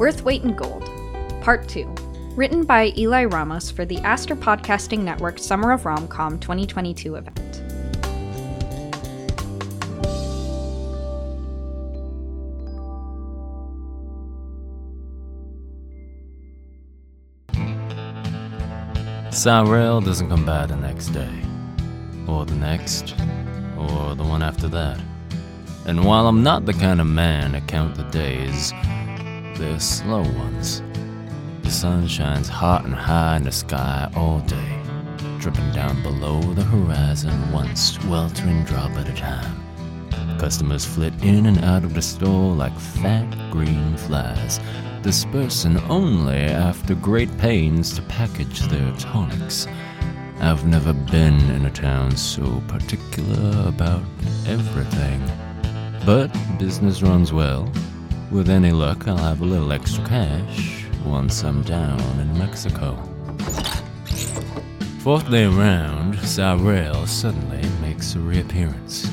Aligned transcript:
Worth 0.00 0.24
Weight 0.24 0.42
in 0.44 0.56
Gold, 0.56 0.88
Part 1.42 1.68
2. 1.68 1.84
Written 2.34 2.64
by 2.64 2.90
Eli 2.96 3.26
Ramos 3.26 3.70
for 3.70 3.84
the 3.84 3.98
Aster 3.98 4.34
Podcasting 4.34 5.00
Network 5.00 5.38
Summer 5.38 5.72
of 5.72 5.82
Romcom 5.82 6.40
2022 6.40 7.16
event. 7.16 7.56
Cyrell 19.30 20.00
doesn't 20.00 20.30
come 20.30 20.46
by 20.46 20.64
the 20.64 20.76
next 20.76 21.08
day, 21.08 21.42
or 22.26 22.46
the 22.46 22.54
next, 22.54 23.14
or 23.76 24.14
the 24.14 24.24
one 24.24 24.42
after 24.42 24.66
that. 24.68 24.98
And 25.84 26.06
while 26.06 26.26
I'm 26.26 26.42
not 26.42 26.64
the 26.64 26.72
kind 26.72 27.02
of 27.02 27.06
man 27.06 27.52
to 27.52 27.60
count 27.60 27.96
the 27.96 28.04
days, 28.04 28.72
they're 29.60 29.78
slow 29.78 30.22
ones. 30.22 30.82
The 31.62 31.70
sun 31.70 32.08
shines 32.08 32.48
hot 32.48 32.86
and 32.86 32.94
high 32.94 33.36
in 33.36 33.44
the 33.44 33.52
sky 33.52 34.10
all 34.16 34.40
day, 34.40 34.82
dripping 35.38 35.70
down 35.72 36.02
below 36.02 36.40
the 36.40 36.64
horizon 36.64 37.52
one 37.52 37.76
sweltering 37.76 38.64
drop 38.64 38.90
at 38.92 39.10
a 39.10 39.12
time. 39.12 40.38
Customers 40.38 40.86
flit 40.86 41.12
in 41.22 41.44
and 41.44 41.62
out 41.62 41.84
of 41.84 41.92
the 41.92 42.00
store 42.00 42.54
like 42.54 42.74
fat 42.78 43.30
green 43.50 43.98
flies, 43.98 44.58
dispersing 45.02 45.76
only 45.90 46.38
after 46.38 46.94
great 46.94 47.36
pains 47.36 47.94
to 47.94 48.02
package 48.02 48.60
their 48.60 48.90
tonics. 48.92 49.66
I've 50.40 50.66
never 50.66 50.94
been 50.94 51.38
in 51.50 51.66
a 51.66 51.70
town 51.70 52.16
so 52.16 52.62
particular 52.66 53.68
about 53.68 54.02
everything. 54.46 55.22
But 56.06 56.34
business 56.58 57.02
runs 57.02 57.30
well. 57.30 57.70
With 58.30 58.48
any 58.48 58.70
luck, 58.70 59.08
I'll 59.08 59.16
have 59.16 59.40
a 59.40 59.44
little 59.44 59.72
extra 59.72 60.04
cash 60.06 60.86
once 61.04 61.42
I'm 61.42 61.62
down 61.62 62.00
in 62.20 62.38
Mexico. 62.38 62.96
Fourth 65.00 65.28
day 65.28 65.46
around, 65.46 66.16
Cyrell 66.20 67.08
suddenly 67.08 67.68
makes 67.80 68.14
a 68.14 68.20
reappearance. 68.20 69.10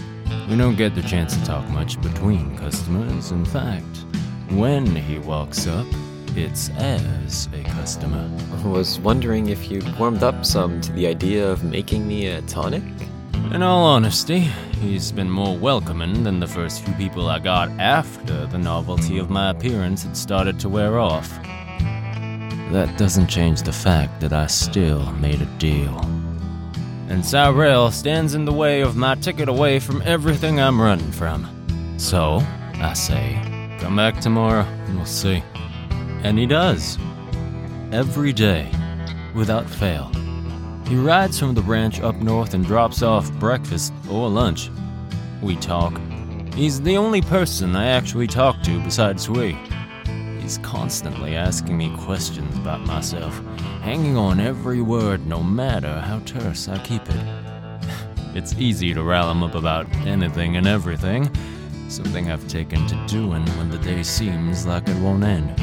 We 0.48 0.56
don't 0.56 0.76
get 0.76 0.94
the 0.94 1.02
chance 1.02 1.36
to 1.36 1.44
talk 1.44 1.68
much 1.70 2.00
between 2.04 2.56
customers. 2.58 3.32
In 3.32 3.44
fact, 3.44 4.06
when 4.50 4.86
he 4.86 5.18
walks 5.18 5.66
up, 5.66 5.88
it's 6.36 6.70
as 6.78 7.50
a 7.54 7.64
customer. 7.64 8.30
I 8.64 8.68
was 8.68 9.00
wondering 9.00 9.50
if 9.50 9.72
you'd 9.72 9.98
warmed 9.98 10.22
up 10.22 10.46
some 10.46 10.80
to 10.82 10.92
the 10.92 11.08
idea 11.08 11.50
of 11.50 11.64
making 11.64 12.08
me 12.08 12.28
a 12.28 12.44
tonic? 12.44 12.84
In 13.54 13.64
all 13.64 13.86
honesty, 13.86 14.40
he's 14.82 15.12
been 15.12 15.30
more 15.30 15.58
welcoming 15.58 16.24
than 16.24 16.40
the 16.40 16.48
first 16.48 16.84
few 16.84 16.94
people 16.96 17.30
I 17.30 17.40
got 17.40 17.70
after 17.80 18.46
the 18.46 18.58
novelty 18.58 19.20
of 19.20 19.30
my 19.30 19.52
appearance 19.52 20.04
had 20.04 20.18
started 20.18 20.60
to 20.60 20.70
wear 20.70 21.00
off. 21.00 21.30
That 22.72 22.94
doesn't 22.98 23.28
change 23.28 23.62
the 23.62 23.72
fact 23.72 24.20
that 24.20 24.34
I 24.34 24.48
still 24.48 25.12
made 25.14 25.42
a 25.42 25.46
deal. 25.58 25.98
And 27.08 27.26
Cyrell 27.26 27.90
stands 27.90 28.36
in 28.36 28.44
the 28.44 28.52
way 28.52 28.82
of 28.82 28.98
my 28.98 29.16
ticket 29.16 29.48
away 29.48 29.80
from 29.80 30.02
everything 30.04 30.60
I'm 30.60 30.80
running 30.80 31.12
from. 31.14 31.48
So, 31.98 32.44
I 32.76 32.94
say, 32.94 33.40
come 33.80 33.96
back 33.96 34.20
tomorrow 34.20 34.64
and 34.64 34.98
we'll 34.98 35.06
see. 35.06 35.42
And 36.22 36.38
he 36.38 36.46
does. 36.46 37.00
Every 37.94 38.34
day, 38.34 38.70
without 39.34 39.70
fail. 39.70 40.12
He 40.88 40.96
rides 40.96 41.38
from 41.38 41.54
the 41.54 41.62
ranch 41.62 42.00
up 42.00 42.16
north 42.16 42.54
and 42.54 42.66
drops 42.66 43.02
off 43.02 43.30
breakfast 43.34 43.92
or 44.10 44.30
lunch. 44.30 44.70
We 45.42 45.58
talk. 45.58 46.00
He's 46.54 46.80
the 46.80 46.96
only 46.96 47.22
person 47.22 47.76
I 47.76 47.88
actually 47.88 48.28
talk 48.28 48.62
to 48.64 48.82
besides 48.82 49.26
Hui. 49.26 49.54
He's 50.40 50.60
constantly 50.60 51.36
asking 51.36 51.78
me 51.78 51.94
questions 51.98 52.56
about 52.56 52.80
myself, 52.88 53.38
hanging 53.82 54.16
on 54.16 54.40
every 54.40 54.82
word 54.82 55.28
no 55.28 55.44
matter 55.44 56.00
how 56.00 56.20
terse 56.20 56.70
I 56.70 56.78
keep 56.80 57.02
it. 57.10 57.26
It's 58.34 58.54
easy 58.54 58.94
to 58.94 59.04
rile 59.04 59.32
him 59.32 59.44
up 59.44 59.56
about 59.56 59.92
anything 60.06 60.58
and 60.58 60.68
everything, 60.68 61.30
something 61.90 62.32
I've 62.32 62.48
taken 62.48 62.86
to 62.88 63.06
doing 63.08 63.44
when 63.58 63.70
the 63.70 63.80
day 63.80 64.04
seems 64.04 64.66
like 64.66 64.88
it 64.88 65.02
won't 65.02 65.24
end. 65.24 65.60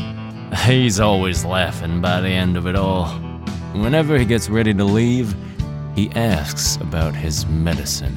He's 0.67 1.01
always 1.01 1.45
laughing 1.45 2.01
by 2.01 2.21
the 2.21 2.29
end 2.29 2.57
of 2.57 2.67
it 2.67 2.77
all. 2.77 3.34
Whenever 3.75 4.17
he 4.17 4.25
gets 4.25 4.49
ready 4.49 4.73
to 4.73 4.85
leave, 4.85 5.35
he 5.97 6.09
asks 6.13 6.77
about 6.77 7.15
his 7.15 7.45
medicine, 7.47 8.17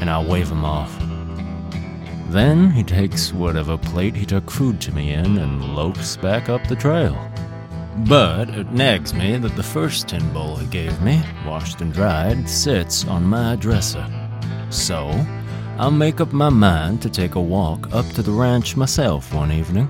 and 0.00 0.10
I 0.10 0.22
wave 0.22 0.50
him 0.50 0.66
off. 0.66 0.94
Then 2.28 2.70
he 2.70 2.84
takes 2.84 3.32
whatever 3.32 3.78
plate 3.78 4.14
he 4.14 4.26
took 4.26 4.50
food 4.50 4.82
to 4.82 4.92
me 4.92 5.14
in 5.14 5.38
and 5.38 5.74
lopes 5.74 6.16
back 6.18 6.50
up 6.50 6.66
the 6.66 6.76
trail. 6.76 7.16
But 8.06 8.50
it 8.50 8.70
nags 8.72 9.14
me 9.14 9.38
that 9.38 9.56
the 9.56 9.62
first 9.62 10.08
tin 10.08 10.30
bowl 10.32 10.56
he 10.56 10.66
gave 10.66 11.00
me, 11.00 11.22
washed 11.46 11.80
and 11.80 11.92
dried, 11.92 12.48
sits 12.48 13.06
on 13.06 13.24
my 13.24 13.56
dresser. 13.56 14.06
So, 14.68 15.08
I'll 15.78 15.90
make 15.90 16.20
up 16.20 16.32
my 16.32 16.50
mind 16.50 17.00
to 17.02 17.10
take 17.10 17.34
a 17.34 17.40
walk 17.40 17.94
up 17.94 18.06
to 18.10 18.22
the 18.22 18.30
ranch 18.30 18.76
myself 18.76 19.32
one 19.32 19.52
evening. 19.52 19.88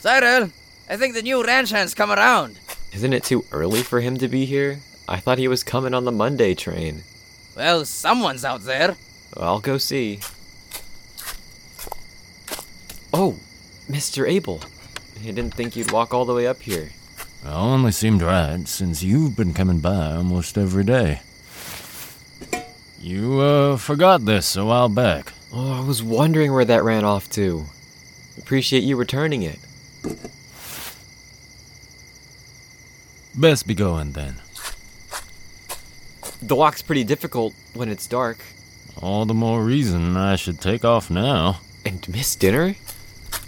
Cyril, 0.00 0.50
I 0.88 0.96
think 0.96 1.14
the 1.14 1.20
new 1.20 1.44
ranch 1.44 1.70
hand's 1.70 1.92
come 1.94 2.10
around. 2.10 2.58
Isn't 2.94 3.12
it 3.12 3.22
too 3.22 3.44
early 3.52 3.82
for 3.82 4.00
him 4.00 4.16
to 4.16 4.28
be 4.28 4.46
here? 4.46 4.80
I 5.06 5.18
thought 5.18 5.36
he 5.36 5.46
was 5.46 5.62
coming 5.62 5.92
on 5.92 6.04
the 6.04 6.12
Monday 6.12 6.54
train. 6.54 7.02
Well, 7.54 7.84
someone's 7.84 8.44
out 8.44 8.62
there. 8.62 8.96
I'll 9.36 9.60
go 9.60 9.76
see. 9.76 10.20
Oh, 13.12 13.36
Mr. 13.90 14.26
Abel. 14.26 14.62
I 15.20 15.24
didn't 15.24 15.52
think 15.52 15.76
you'd 15.76 15.92
walk 15.92 16.14
all 16.14 16.24
the 16.24 16.34
way 16.34 16.46
up 16.46 16.62
here. 16.62 16.92
It 17.44 17.48
only 17.48 17.92
seemed 17.92 18.22
right 18.22 18.66
since 18.66 19.02
you've 19.02 19.36
been 19.36 19.52
coming 19.52 19.80
by 19.80 20.14
almost 20.14 20.56
every 20.56 20.84
day. 20.84 21.20
You, 22.98 23.40
uh, 23.40 23.76
forgot 23.76 24.24
this 24.24 24.56
a 24.56 24.64
while 24.64 24.88
back. 24.88 25.32
Oh, 25.52 25.82
I 25.82 25.86
was 25.86 26.02
wondering 26.02 26.52
where 26.54 26.64
that 26.64 26.84
ran 26.84 27.04
off 27.04 27.28
to. 27.32 27.66
Appreciate 28.38 28.82
you 28.82 28.96
returning 28.96 29.42
it. 29.42 29.58
Best 33.34 33.66
be 33.66 33.74
going 33.74 34.12
then. 34.12 34.36
The 36.42 36.56
walk's 36.56 36.82
pretty 36.82 37.04
difficult 37.04 37.54
when 37.74 37.88
it's 37.88 38.06
dark. 38.06 38.38
All 39.00 39.24
the 39.24 39.34
more 39.34 39.64
reason 39.64 40.16
I 40.16 40.36
should 40.36 40.60
take 40.60 40.84
off 40.84 41.10
now. 41.10 41.60
And 41.84 42.06
miss 42.08 42.34
dinner? 42.36 42.76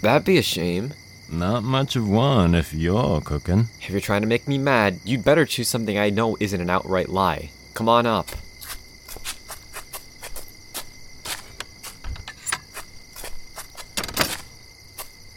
That'd 0.01 0.25
be 0.25 0.37
a 0.37 0.43
shame. 0.43 0.93
Not 1.29 1.63
much 1.63 1.95
of 1.95 2.07
one 2.07 2.55
if 2.55 2.73
you're 2.73 3.21
cooking. 3.21 3.67
If 3.81 3.89
you're 3.89 3.99
trying 3.99 4.21
to 4.21 4.27
make 4.27 4.47
me 4.47 4.57
mad, 4.57 4.99
you'd 5.03 5.23
better 5.23 5.45
choose 5.45 5.67
something 5.67 5.97
I 5.97 6.09
know 6.09 6.37
isn't 6.39 6.61
an 6.61 6.69
outright 6.69 7.09
lie. 7.09 7.49
Come 7.73 7.89
on 7.89 8.05
up. 8.05 8.29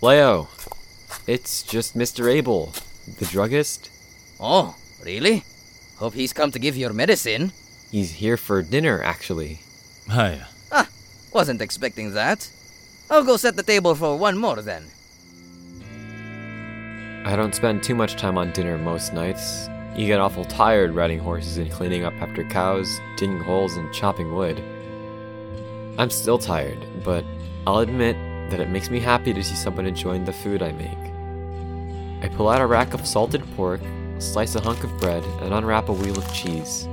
Leo, 0.02 0.48
it's 1.26 1.62
just 1.62 1.96
Mr. 1.96 2.30
Abel, 2.32 2.72
the 3.18 3.26
druggist. 3.26 3.90
Oh, 4.38 4.76
really? 5.04 5.44
Hope 5.96 6.14
he's 6.14 6.32
come 6.32 6.50
to 6.52 6.58
give 6.58 6.76
your 6.76 6.92
medicine. 6.92 7.52
He's 7.90 8.12
here 8.12 8.36
for 8.36 8.62
dinner, 8.62 9.02
actually. 9.02 9.60
Hiya. 10.08 10.48
Ah, 10.70 10.88
wasn't 11.32 11.62
expecting 11.62 12.12
that. 12.12 12.50
I'll 13.10 13.24
go 13.24 13.36
set 13.36 13.56
the 13.56 13.62
table 13.62 13.94
for 13.94 14.18
one 14.18 14.36
more 14.36 14.60
then. 14.62 14.86
I 17.24 17.34
don't 17.34 17.54
spend 17.54 17.82
too 17.82 17.94
much 17.94 18.16
time 18.16 18.38
on 18.38 18.52
dinner 18.52 18.78
most 18.78 19.12
nights. 19.12 19.68
You 19.96 20.06
get 20.06 20.20
awful 20.20 20.44
tired 20.44 20.94
riding 20.94 21.18
horses 21.18 21.56
and 21.56 21.72
cleaning 21.72 22.04
up 22.04 22.14
after 22.20 22.44
cows, 22.44 23.00
digging 23.16 23.40
holes, 23.40 23.76
and 23.76 23.92
chopping 23.92 24.34
wood. 24.34 24.62
I'm 25.98 26.10
still 26.10 26.38
tired, 26.38 26.78
but 27.02 27.24
I'll 27.66 27.78
admit 27.78 28.16
that 28.50 28.60
it 28.60 28.68
makes 28.68 28.90
me 28.90 29.00
happy 29.00 29.32
to 29.32 29.42
see 29.42 29.54
someone 29.54 29.86
enjoying 29.86 30.24
the 30.24 30.32
food 30.32 30.62
I 30.62 30.72
make. 30.72 31.05
I 32.22 32.28
pull 32.28 32.48
out 32.48 32.60
a 32.60 32.66
rack 32.66 32.94
of 32.94 33.06
salted 33.06 33.42
pork, 33.54 33.80
slice 34.18 34.54
a 34.54 34.60
hunk 34.60 34.82
of 34.84 34.98
bread, 34.98 35.22
and 35.42 35.52
unwrap 35.52 35.88
a 35.88 35.92
wheel 35.92 36.18
of 36.18 36.32
cheese. 36.32 36.88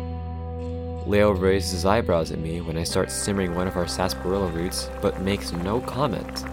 Leo 1.06 1.32
raises 1.32 1.72
his 1.72 1.86
eyebrows 1.86 2.32
at 2.32 2.40
me 2.40 2.62
when 2.62 2.78
I 2.78 2.84
start 2.84 3.12
simmering 3.12 3.56
one 3.56 3.68
of 3.68 3.76
our 3.76 3.88
sarsaparilla 3.88 4.48
roots, 4.48 4.90
but 5.02 5.22
makes 5.22 5.52
no 5.52 5.82
comment. 5.82 6.44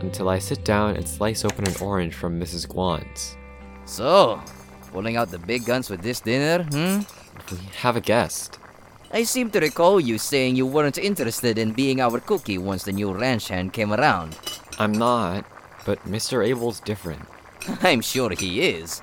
Until 0.00 0.28
I 0.28 0.38
sit 0.38 0.64
down 0.64 0.96
and 0.96 1.06
slice 1.06 1.44
open 1.44 1.66
an 1.66 1.74
orange 1.80 2.14
from 2.14 2.40
Mrs. 2.40 2.68
Guan's. 2.68 3.36
So, 3.86 4.40
pulling 4.92 5.16
out 5.16 5.30
the 5.30 5.38
big 5.38 5.64
guns 5.64 5.90
with 5.90 6.02
this 6.02 6.20
dinner, 6.20 6.64
hmm? 6.64 7.00
We 7.50 7.58
have 7.78 7.96
a 7.96 8.00
guest. 8.00 8.58
I 9.12 9.24
seem 9.24 9.50
to 9.50 9.60
recall 9.60 9.98
you 9.98 10.18
saying 10.18 10.54
you 10.54 10.66
weren't 10.66 10.98
interested 10.98 11.58
in 11.58 11.72
being 11.72 12.00
our 12.00 12.20
cookie 12.20 12.58
once 12.58 12.84
the 12.84 12.92
new 12.92 13.12
ranch 13.12 13.48
hand 13.48 13.72
came 13.72 13.92
around. 13.92 14.38
I'm 14.78 14.92
not, 14.92 15.44
but 15.84 15.98
Mr. 16.06 16.46
Abel's 16.46 16.78
different. 16.78 17.26
I'm 17.82 18.00
sure 18.00 18.30
he 18.30 18.62
is. 18.62 19.02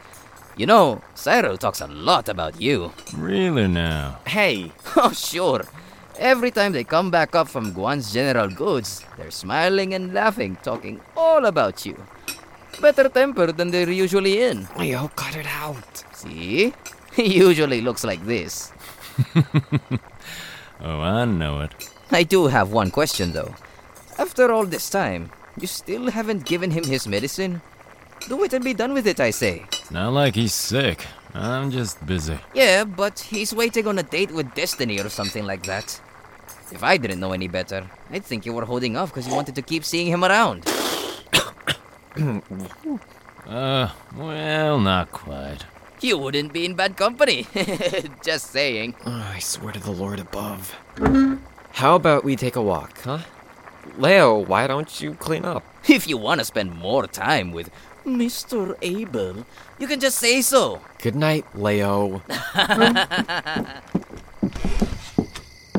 You 0.57 0.65
know, 0.65 1.01
Cyril 1.13 1.57
talks 1.57 1.81
a 1.81 1.87
lot 1.87 2.29
about 2.29 2.59
you. 2.59 2.91
Really 3.15 3.67
now? 3.67 4.19
Hey, 4.25 4.71
Oh, 4.95 5.11
sure. 5.11 5.63
Every 6.17 6.49
time 6.49 6.71
they 6.71 6.83
come 6.83 7.11
back 7.11 7.35
up 7.35 7.47
from 7.47 7.73
Guan's 7.73 8.11
General 8.11 8.49
Goods, 8.49 9.05
they're 9.17 9.29
smiling 9.29 9.93
and 9.93 10.13
laughing, 10.15 10.57
talking 10.63 10.99
all 11.15 11.45
about 11.45 11.85
you. 11.85 11.95
Better 12.81 13.07
tempered 13.09 13.55
than 13.57 13.69
they're 13.69 13.89
usually 13.91 14.41
in. 14.41 14.67
Leo, 14.77 15.09
cut 15.15 15.35
it 15.35 15.45
out. 15.47 16.03
See? 16.13 16.73
He 17.17 17.37
usually 17.37 17.81
looks 17.81 18.03
like 18.03 18.23
this. 18.27 18.71
Oh, 20.79 21.01
I 21.01 21.25
know 21.25 21.61
it. 21.61 21.71
I 22.11 22.21
do 22.23 22.45
have 22.47 22.71
one 22.71 22.91
question 22.91 23.33
though. 23.33 23.55
After 24.19 24.51
all 24.51 24.65
this 24.65 24.89
time, 24.89 25.31
you 25.59 25.65
still 25.67 26.11
haven't 26.11 26.45
given 26.45 26.69
him 26.71 26.83
his 26.83 27.07
medicine? 27.07 27.61
Do 28.27 28.43
it 28.43 28.53
and 28.53 28.63
be 28.63 28.73
done 28.73 28.93
with 28.93 29.07
it, 29.07 29.19
I 29.19 29.31
say. 29.31 29.65
It's 29.71 29.91
not 29.91 30.11
like 30.13 30.35
he's 30.35 30.53
sick. 30.53 31.05
I'm 31.33 31.71
just 31.71 32.05
busy. 32.05 32.37
Yeah, 32.53 32.83
but 32.83 33.19
he's 33.19 33.53
waiting 33.53 33.87
on 33.87 33.97
a 33.99 34.03
date 34.03 34.31
with 34.31 34.53
Destiny 34.55 34.99
or 34.99 35.09
something 35.09 35.45
like 35.45 35.63
that. 35.65 35.99
If 36.71 36.83
I 36.83 36.97
didn't 36.97 37.19
know 37.19 37.31
any 37.31 37.47
better, 37.47 37.89
I'd 38.09 38.25
think 38.25 38.45
you 38.45 38.53
were 38.53 38.65
holding 38.65 38.97
off 38.97 39.09
because 39.13 39.27
you 39.27 39.33
wanted 39.33 39.55
to 39.55 39.61
keep 39.61 39.85
seeing 39.85 40.07
him 40.07 40.23
around. 40.23 40.65
Uh, 43.47 43.89
well, 44.17 44.77
not 44.77 45.09
quite. 45.13 45.59
You 46.01 46.17
wouldn't 46.17 46.51
be 46.51 46.65
in 46.65 46.73
bad 46.75 46.97
company. 46.97 47.47
Just 48.23 48.51
saying. 48.51 48.95
Oh, 49.05 49.25
I 49.33 49.39
swear 49.39 49.71
to 49.71 49.79
the 49.79 49.91
Lord 49.91 50.19
above. 50.19 50.75
How 51.71 51.95
about 51.95 52.25
we 52.25 52.35
take 52.35 52.57
a 52.57 52.61
walk, 52.61 52.99
huh? 53.03 53.19
Leo, 53.97 54.37
why 54.39 54.67
don't 54.67 54.99
you 54.99 55.13
clean 55.13 55.45
up? 55.45 55.63
If 55.87 56.09
you 56.09 56.17
want 56.17 56.41
to 56.41 56.45
spend 56.45 56.75
more 56.75 57.07
time 57.07 57.51
with 57.53 57.69
Mr. 58.07 58.75
Abel, 58.81 59.45
you 59.79 59.87
can 59.87 59.99
just 59.99 60.17
say 60.17 60.41
so. 60.41 60.81
Good 61.01 61.15
night, 61.15 61.45
Leo. 61.53 62.21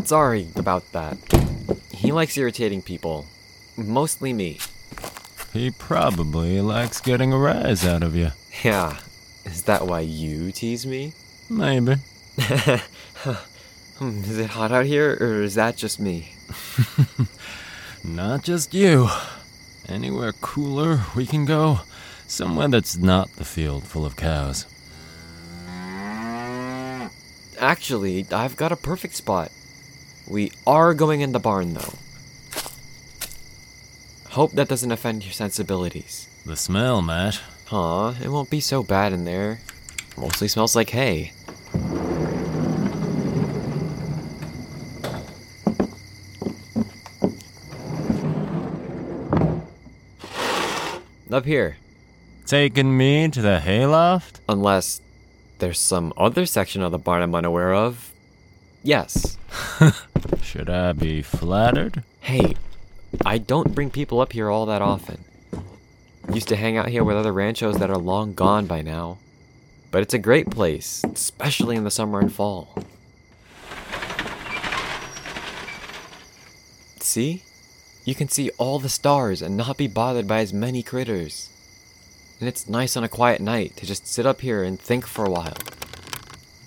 Sorry 0.05 0.49
about 0.57 0.91
that. 0.93 1.17
He 1.93 2.13
likes 2.13 2.37
irritating 2.37 2.83
people. 2.83 3.27
Mostly 3.77 4.33
me. 4.33 4.59
He 5.53 5.71
probably 5.71 6.61
likes 6.61 7.01
getting 7.01 7.33
a 7.33 7.39
rise 7.39 7.87
out 7.87 8.03
of 8.03 8.15
you. 8.15 8.31
Yeah. 8.63 8.99
Is 9.45 9.63
that 9.63 9.87
why 9.87 10.01
you 10.01 10.53
tease 10.53 10.87
me? 10.87 11.13
Maybe. 11.51 11.95
Hmm, 13.99 14.21
Is 14.23 14.39
it 14.39 14.51
hot 14.51 14.71
out 14.71 14.87
here, 14.87 15.19
or 15.21 15.43
is 15.43 15.57
that 15.57 15.77
just 15.77 15.99
me? 15.99 16.33
Not 18.05 18.45
just 18.45 18.73
you. 18.73 19.09
Anywhere 19.89 20.33
cooler 20.41 21.01
we 21.17 21.27
can 21.27 21.45
go. 21.45 21.81
Somewhere 22.29 22.69
that's 22.69 22.99
not 22.99 23.33
the 23.33 23.45
field 23.45 23.85
full 23.85 24.05
of 24.05 24.15
cows. 24.15 24.67
Actually, 27.59 28.27
I've 28.31 28.55
got 28.55 28.71
a 28.71 28.77
perfect 28.77 29.15
spot. 29.17 29.51
We 30.29 30.53
are 30.67 30.93
going 30.93 31.23
in 31.23 31.33
the 31.33 31.41
barn, 31.41 31.73
though. 31.73 31.95
Hope 34.29 34.53
that 34.53 34.69
doesn't 34.69 34.93
offend 34.93 35.25
your 35.25 35.33
sensibilities. 35.33 36.29
The 36.45 36.55
smell, 36.55 37.01
Matt. 37.01 37.41
Huh, 37.65 38.13
it 38.23 38.29
won't 38.29 38.51
be 38.51 38.61
so 38.61 38.83
bad 38.83 39.15
in 39.15 39.25
there. 39.25 39.61
Mostly 40.19 40.49
smells 40.49 40.77
like 40.77 40.91
hay. 40.91 41.33
Up 51.31 51.47
here. 51.47 51.79
Taking 52.49 52.97
me 52.97 53.29
to 53.29 53.43
the 53.43 53.61
hayloft? 53.61 54.41
Unless 54.49 55.03
there's 55.59 55.79
some 55.79 56.15
other 56.17 56.47
section 56.47 56.81
of 56.81 56.93
the 56.93 56.99
barn 56.99 57.21
I'm 57.21 57.35
unaware 57.35 57.75
of. 57.75 58.11
Yes. 58.83 59.37
Should 60.43 60.71
I 60.71 60.95
be 60.95 61.21
flattered? 61.21 62.05
Hey, 62.21 62.55
I 63.27 63.37
don't 63.37 63.75
bring 63.75 63.91
people 63.91 64.19
up 64.23 64.33
here 64.33 64.49
all 64.49 64.65
that 64.65 64.81
often. 64.81 65.27
Used 66.33 66.49
to 66.49 66.57
hang 66.57 66.79
out 66.79 66.89
here 66.89 67.05
with 67.05 67.19
other 67.19 67.35
ranchos 67.35 67.77
that 67.81 67.91
are 67.91 67.99
long 67.99 68.33
gone 68.33 68.65
by 68.65 68.81
now. 68.81 69.19
But 69.91 70.01
it's 70.01 70.15
a 70.15 70.19
great 70.19 70.49
place, 70.49 71.05
especially 71.05 71.77
in 71.77 71.85
the 71.85 71.91
summer 71.91 72.19
and 72.19 72.33
fall. 72.33 72.83
See? 77.01 77.43
You 78.07 78.15
can 78.15 78.31
see 78.31 78.49
all 78.57 78.79
the 78.79 78.89
stars 78.89 79.43
and 79.43 79.55
not 79.55 79.77
be 79.77 79.87
bothered 79.87 80.27
by 80.27 80.39
as 80.39 80.55
many 80.55 80.83
critters. 80.83 81.51
And 82.41 82.49
it's 82.49 82.69
nice 82.69 82.97
on 82.97 83.03
a 83.03 83.09
quiet 83.09 83.41
night 83.41 83.77
to 83.77 83.87
just 83.87 84.07
sit 84.07 84.25
up 84.25 84.43
here 84.43 84.63
and 84.63 84.81
think 84.81 85.07
for 85.07 85.25
a 85.25 85.31
while. 85.31 85.57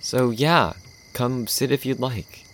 So, 0.01 0.29
yeah, 0.29 0.73
come 1.13 1.47
sit 1.47 1.71
if 1.71 1.85
you'd 1.85 2.00
like. 2.00 2.45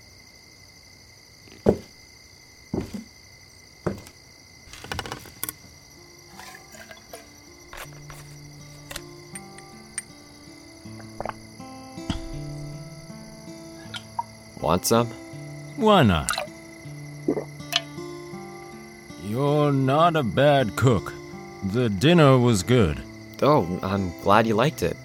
Want 14.60 14.86
some? 14.86 15.08
Why 15.78 16.04
not? 16.04 16.30
You're 19.24 19.72
not 19.72 20.16
a 20.16 20.24
bad 20.24 20.75
cook. 20.75 21.14
The 21.64 21.90
dinner 21.90 22.38
was 22.38 22.64
good. 22.64 23.02
Oh, 23.42 23.80
I'm 23.84 24.12
glad 24.22 24.48
you 24.48 24.56
liked 24.56 24.81
it. 24.81 24.98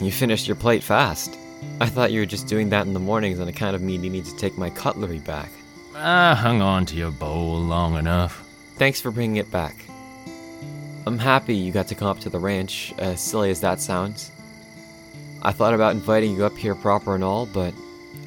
You 0.00 0.12
finished 0.12 0.46
your 0.46 0.56
plate 0.56 0.82
fast. 0.82 1.36
I 1.80 1.86
thought 1.86 2.12
you 2.12 2.20
were 2.20 2.26
just 2.26 2.46
doing 2.46 2.68
that 2.70 2.86
in 2.86 2.92
the 2.92 3.00
mornings 3.00 3.40
on 3.40 3.48
account 3.48 3.74
of 3.74 3.82
me 3.82 3.98
needing 3.98 4.22
to 4.22 4.36
take 4.36 4.56
my 4.56 4.70
cutlery 4.70 5.18
back. 5.18 5.50
I 5.94 6.34
hung 6.34 6.60
on 6.62 6.86
to 6.86 6.96
your 6.96 7.10
bowl 7.10 7.58
long 7.58 7.96
enough. 7.96 8.46
Thanks 8.76 9.00
for 9.00 9.10
bringing 9.10 9.36
it 9.36 9.50
back. 9.50 9.74
I'm 11.06 11.18
happy 11.18 11.54
you 11.54 11.72
got 11.72 11.88
to 11.88 11.94
come 11.94 12.08
up 12.08 12.20
to 12.20 12.30
the 12.30 12.38
ranch, 12.38 12.92
as 12.98 13.20
silly 13.20 13.50
as 13.50 13.60
that 13.60 13.80
sounds. 13.80 14.30
I 15.42 15.52
thought 15.52 15.74
about 15.74 15.94
inviting 15.94 16.36
you 16.36 16.44
up 16.44 16.56
here 16.56 16.74
proper 16.74 17.14
and 17.14 17.24
all, 17.24 17.46
but 17.46 17.72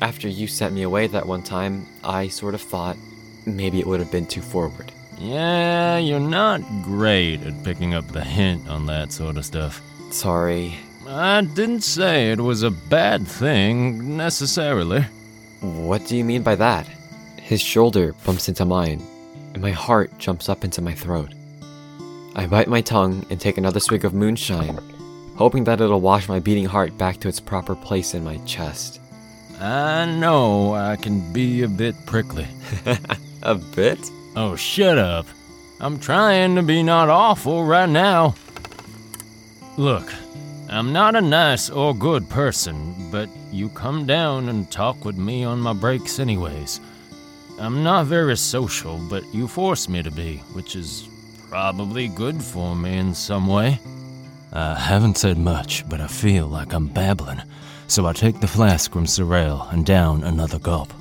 after 0.01 0.27
you 0.27 0.47
sent 0.47 0.73
me 0.73 0.83
away 0.83 1.07
that 1.07 1.27
one 1.27 1.43
time, 1.43 1.85
I 2.03 2.29
sort 2.29 2.55
of 2.55 2.61
thought 2.61 2.97
maybe 3.45 3.79
it 3.79 3.87
would 3.87 3.99
have 3.99 4.11
been 4.11 4.25
too 4.25 4.41
forward. 4.41 4.91
Yeah, 5.19 5.97
you're 5.97 6.19
not 6.19 6.61
great 6.81 7.43
at 7.43 7.63
picking 7.63 7.93
up 7.93 8.07
the 8.07 8.23
hint 8.23 8.69
on 8.69 8.85
that 8.85 9.11
sort 9.11 9.35
of 9.35 9.45
stuff. 9.45 9.81
Sorry. 10.11 10.75
I 11.07 11.41
didn't 11.41 11.81
say 11.81 12.31
it 12.31 12.39
was 12.39 12.63
a 12.63 12.71
bad 12.71 13.27
thing, 13.27 14.15
necessarily. 14.15 15.01
What 15.59 16.05
do 16.07 16.15
you 16.15 16.23
mean 16.23 16.41
by 16.41 16.55
that? 16.55 16.87
His 17.37 17.61
shoulder 17.61 18.13
bumps 18.25 18.47
into 18.47 18.63
mine, 18.63 19.01
and 19.53 19.61
my 19.61 19.71
heart 19.71 20.17
jumps 20.17 20.47
up 20.47 20.63
into 20.63 20.81
my 20.81 20.93
throat. 20.93 21.33
I 22.35 22.45
bite 22.47 22.67
my 22.69 22.79
tongue 22.81 23.25
and 23.29 23.41
take 23.41 23.57
another 23.57 23.81
swig 23.81 24.05
of 24.05 24.13
moonshine, 24.13 24.79
hoping 25.35 25.65
that 25.65 25.81
it'll 25.81 25.99
wash 25.99 26.29
my 26.29 26.39
beating 26.39 26.65
heart 26.65 26.97
back 26.97 27.19
to 27.19 27.27
its 27.27 27.41
proper 27.41 27.75
place 27.75 28.13
in 28.13 28.23
my 28.23 28.37
chest. 28.45 29.01
I 29.59 30.05
know 30.05 30.73
I 30.75 30.95
can 30.95 31.33
be 31.33 31.63
a 31.63 31.67
bit 31.67 31.95
prickly. 32.05 32.47
A 33.43 33.55
bit? 33.55 33.99
Oh, 34.35 34.55
shut 34.55 34.97
up. 34.97 35.25
I'm 35.79 35.99
trying 35.99 36.55
to 36.55 36.61
be 36.61 36.83
not 36.83 37.09
awful 37.09 37.63
right 37.63 37.89
now. 37.89 38.35
Look, 39.77 40.13
I'm 40.69 40.93
not 40.93 41.15
a 41.15 41.21
nice 41.21 41.69
or 41.69 41.95
good 41.95 42.29
person, 42.29 43.09
but 43.11 43.29
you 43.51 43.69
come 43.69 44.05
down 44.05 44.49
and 44.49 44.69
talk 44.69 45.05
with 45.05 45.17
me 45.17 45.43
on 45.43 45.59
my 45.59 45.73
breaks, 45.73 46.19
anyways. 46.19 46.79
I'm 47.59 47.83
not 47.83 48.05
very 48.05 48.37
social, 48.37 48.99
but 49.09 49.23
you 49.33 49.47
force 49.47 49.89
me 49.89 50.03
to 50.03 50.11
be, 50.11 50.37
which 50.53 50.75
is 50.75 51.07
probably 51.49 52.07
good 52.07 52.41
for 52.41 52.75
me 52.75 52.97
in 52.97 53.15
some 53.15 53.47
way. 53.47 53.79
I 54.53 54.75
haven't 54.75 55.17
said 55.17 55.37
much, 55.37 55.87
but 55.89 56.01
I 56.01 56.07
feel 56.07 56.47
like 56.47 56.73
I'm 56.73 56.87
babbling, 56.87 57.41
so 57.87 58.05
I 58.05 58.13
take 58.13 58.39
the 58.39 58.47
flask 58.47 58.91
from 58.91 59.07
Sorrel 59.07 59.63
and 59.71 59.85
down 59.85 60.23
another 60.23 60.59
gulp. 60.59 60.93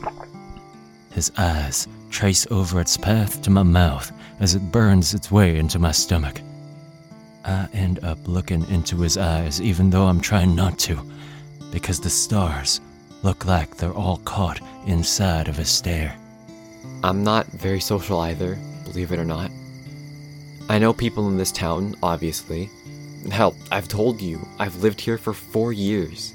His 1.11 1.32
eyes 1.37 1.88
trace 2.10 2.46
over 2.50 2.80
its 2.80 2.96
path 2.96 3.42
to 3.42 3.50
my 3.50 3.62
mouth 3.62 4.12
as 4.40 4.54
it 4.54 4.72
burns 4.72 5.14
its 5.14 5.30
way 5.30 5.58
into 5.58 5.78
my 5.78 5.92
stomach. 5.92 6.40
I 7.44 7.68
end 7.72 8.04
up 8.04 8.18
looking 8.26 8.68
into 8.70 8.96
his 8.98 9.16
eyes 9.16 9.60
even 9.60 9.90
though 9.90 10.06
I'm 10.06 10.20
trying 10.20 10.54
not 10.54 10.78
to, 10.80 11.00
because 11.70 12.00
the 12.00 12.10
stars 12.10 12.80
look 13.22 13.46
like 13.46 13.76
they're 13.76 13.92
all 13.92 14.18
caught 14.18 14.60
inside 14.86 15.48
of 15.48 15.56
his 15.56 15.70
stare. 15.70 16.16
I'm 17.02 17.22
not 17.22 17.46
very 17.46 17.80
social 17.80 18.20
either, 18.20 18.58
believe 18.84 19.12
it 19.12 19.18
or 19.18 19.24
not. 19.24 19.50
I 20.68 20.78
know 20.78 20.92
people 20.92 21.28
in 21.28 21.38
this 21.38 21.52
town, 21.52 21.94
obviously. 22.02 22.68
Hell, 23.30 23.54
I've 23.72 23.88
told 23.88 24.20
you, 24.20 24.46
I've 24.58 24.82
lived 24.82 25.00
here 25.00 25.18
for 25.18 25.32
four 25.32 25.72
years. 25.72 26.34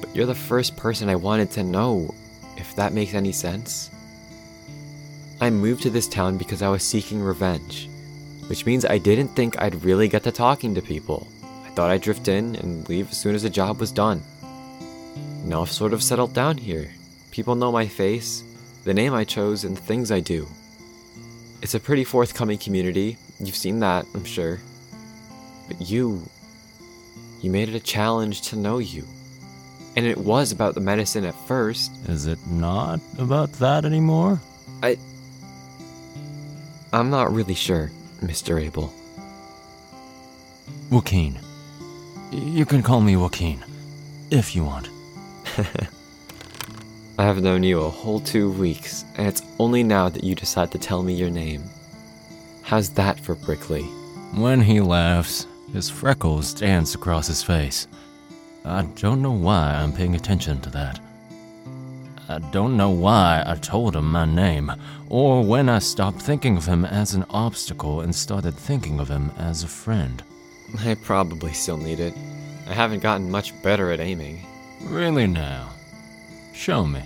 But 0.00 0.14
you're 0.14 0.26
the 0.26 0.34
first 0.34 0.76
person 0.76 1.08
I 1.08 1.16
wanted 1.16 1.50
to 1.52 1.64
know, 1.64 2.14
if 2.56 2.76
that 2.76 2.92
makes 2.92 3.14
any 3.14 3.32
sense. 3.32 3.90
I 5.42 5.48
moved 5.48 5.82
to 5.84 5.90
this 5.90 6.06
town 6.06 6.36
because 6.36 6.60
I 6.60 6.68
was 6.68 6.82
seeking 6.82 7.22
revenge, 7.22 7.88
which 8.48 8.66
means 8.66 8.84
I 8.84 8.98
didn't 8.98 9.28
think 9.28 9.60
I'd 9.60 9.82
really 9.84 10.06
get 10.06 10.22
to 10.24 10.32
talking 10.32 10.74
to 10.74 10.82
people. 10.82 11.26
I 11.64 11.70
thought 11.70 11.90
I'd 11.90 12.02
drift 12.02 12.28
in 12.28 12.56
and 12.56 12.86
leave 12.90 13.10
as 13.10 13.16
soon 13.18 13.34
as 13.34 13.42
the 13.42 13.48
job 13.48 13.80
was 13.80 13.90
done. 13.90 14.22
Now 15.44 15.62
I've 15.62 15.72
sort 15.72 15.94
of 15.94 16.02
settled 16.02 16.34
down 16.34 16.58
here. 16.58 16.90
People 17.30 17.54
know 17.54 17.72
my 17.72 17.86
face, 17.86 18.44
the 18.84 18.92
name 18.92 19.14
I 19.14 19.24
chose, 19.24 19.64
and 19.64 19.76
the 19.76 19.80
things 19.80 20.12
I 20.12 20.20
do. 20.20 20.46
It's 21.62 21.74
a 21.74 21.80
pretty 21.80 22.04
forthcoming 22.04 22.58
community. 22.58 23.16
You've 23.38 23.56
seen 23.56 23.80
that, 23.80 24.04
I'm 24.14 24.24
sure. 24.24 24.60
But 25.68 25.80
you. 25.88 26.22
You 27.40 27.50
made 27.50 27.70
it 27.70 27.74
a 27.74 27.80
challenge 27.80 28.42
to 28.48 28.56
know 28.56 28.78
you. 28.78 29.04
And 29.96 30.04
it 30.04 30.18
was 30.18 30.52
about 30.52 30.74
the 30.74 30.80
medicine 30.80 31.24
at 31.24 31.34
first. 31.46 31.92
Is 32.08 32.26
it 32.26 32.38
not 32.46 33.00
about 33.18 33.52
that 33.54 33.86
anymore? 33.86 34.40
I. 34.82 34.98
I'm 36.92 37.08
not 37.10 37.32
really 37.32 37.54
sure, 37.54 37.90
Mr. 38.20 38.60
Abel. 38.60 38.92
Joaquin. 40.90 41.38
You 42.32 42.66
can 42.66 42.82
call 42.82 43.00
me 43.00 43.16
Joaquin, 43.16 43.64
if 44.30 44.56
you 44.56 44.64
want. 44.64 44.88
I 47.18 47.22
have 47.24 47.42
known 47.42 47.62
you 47.62 47.80
a 47.80 47.90
whole 47.90 48.18
two 48.18 48.50
weeks, 48.50 49.04
and 49.16 49.28
it's 49.28 49.42
only 49.58 49.84
now 49.84 50.08
that 50.08 50.24
you 50.24 50.34
decide 50.34 50.72
to 50.72 50.78
tell 50.78 51.02
me 51.02 51.14
your 51.14 51.30
name. 51.30 51.62
How's 52.62 52.90
that 52.90 53.20
for 53.20 53.36
prickly? 53.36 53.82
When 54.34 54.60
he 54.60 54.80
laughs, 54.80 55.46
his 55.72 55.88
freckles 55.88 56.54
dance 56.54 56.94
across 56.94 57.28
his 57.28 57.42
face. 57.42 57.86
I 58.64 58.82
don't 58.96 59.22
know 59.22 59.32
why 59.32 59.74
I'm 59.74 59.92
paying 59.92 60.16
attention 60.16 60.60
to 60.62 60.70
that. 60.70 60.98
I 62.30 62.38
don't 62.38 62.76
know 62.76 62.90
why 62.90 63.42
I 63.44 63.56
told 63.56 63.96
him 63.96 64.12
my 64.12 64.24
name, 64.24 64.70
or 65.08 65.42
when 65.42 65.68
I 65.68 65.80
stopped 65.80 66.22
thinking 66.22 66.56
of 66.56 66.64
him 66.64 66.84
as 66.84 67.12
an 67.12 67.24
obstacle 67.28 68.02
and 68.02 68.14
started 68.14 68.54
thinking 68.54 69.00
of 69.00 69.08
him 69.08 69.32
as 69.36 69.64
a 69.64 69.66
friend. 69.66 70.22
I 70.78 70.94
probably 70.94 71.52
still 71.52 71.76
need 71.76 71.98
it. 71.98 72.14
I 72.68 72.72
haven't 72.72 73.02
gotten 73.02 73.32
much 73.32 73.60
better 73.64 73.90
at 73.90 73.98
aiming. 73.98 74.46
Really 74.82 75.26
now? 75.26 75.70
Show 76.54 76.86
me. 76.86 77.02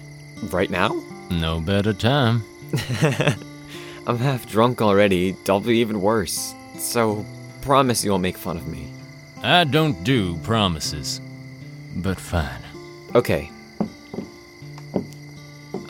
Right 0.51 0.69
now? 0.69 1.03
No 1.31 1.59
better 1.59 1.95
time. 1.95 2.45
I'm 4.07 4.19
half 4.19 4.47
drunk 4.47 4.83
already. 4.83 5.31
It'll 5.31 5.61
be 5.61 5.79
even 5.79 6.03
worse. 6.03 6.55
So, 6.77 7.25
promise 7.63 8.05
you 8.05 8.11
won't 8.11 8.23
make 8.23 8.37
fun 8.37 8.59
of 8.59 8.69
me. 8.69 8.93
I 9.43 9.65
don't 9.65 10.05
do 10.05 10.37
promises. 10.43 11.23
But 11.97 12.21
fine. 12.21 12.61
Okay. 13.15 13.51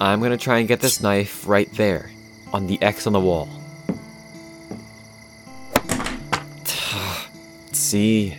I'm 0.01 0.21
gonna 0.21 0.37
try 0.37 0.59
and 0.59 0.69
get 0.69 0.81
this 0.81 1.01
knife 1.01 1.47
right 1.47 1.71
there, 1.75 2.11
on 2.53 2.67
the 2.67 2.81
X 2.83 3.07
on 3.07 3.13
the 3.13 3.21
wall. 3.21 3.49
See? 7.73 8.37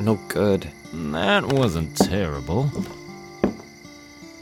No 0.00 0.16
good. 0.28 0.68
That 0.92 1.44
wasn't 1.46 1.96
terrible. 1.96 2.70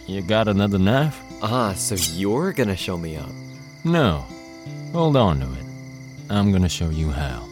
You 0.06 0.22
got 0.22 0.48
another 0.48 0.78
knife? 0.78 1.20
Ah, 1.42 1.74
so 1.74 1.94
you're 1.94 2.52
gonna 2.52 2.76
show 2.76 2.96
me 2.96 3.16
up. 3.16 3.30
No. 3.84 4.24
Hold 4.92 5.16
on 5.16 5.40
to 5.40 5.46
it. 5.46 5.64
I'm 6.28 6.50
gonna 6.52 6.68
show 6.68 6.90
you 6.90 7.10
how. 7.10 7.46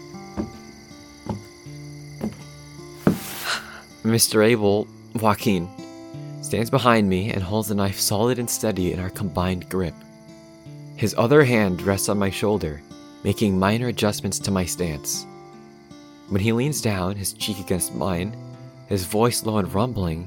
Mr. 4.03 4.45
Abel, 4.45 4.87
Joaquin, 5.15 5.69
stands 6.49 6.71
behind 6.71 7.07
me 7.07 7.31
and 7.31 7.43
holds 7.43 7.69
the 7.69 7.75
knife 7.75 8.01
solid 8.01 8.39
and 8.39 8.49
steady 8.49 8.95
in 8.95 9.01
our 9.01 9.11
combined 9.11 9.69
grip. 9.69 9.93
His 10.97 11.15
other 11.19 11.45
hand 11.45 11.83
rests 11.83 12.09
on 12.09 12.19
my 12.19 12.31
shoulder, 12.31 12.81
making 13.23 13.59
minor 13.59 13.89
adjustments 13.89 14.39
to 14.39 14.51
my 14.51 14.65
stance. 14.65 15.27
When 16.31 16.41
he 16.41 16.55
leans 16.55 16.81
down, 16.81 17.17
his 17.17 17.35
cheek 17.35 17.61
against 17.61 17.95
mine, 17.95 18.35
his 18.87 19.05
voice 19.05 19.45
low 19.45 19.59
and 19.59 19.73
rumbling, 19.75 20.27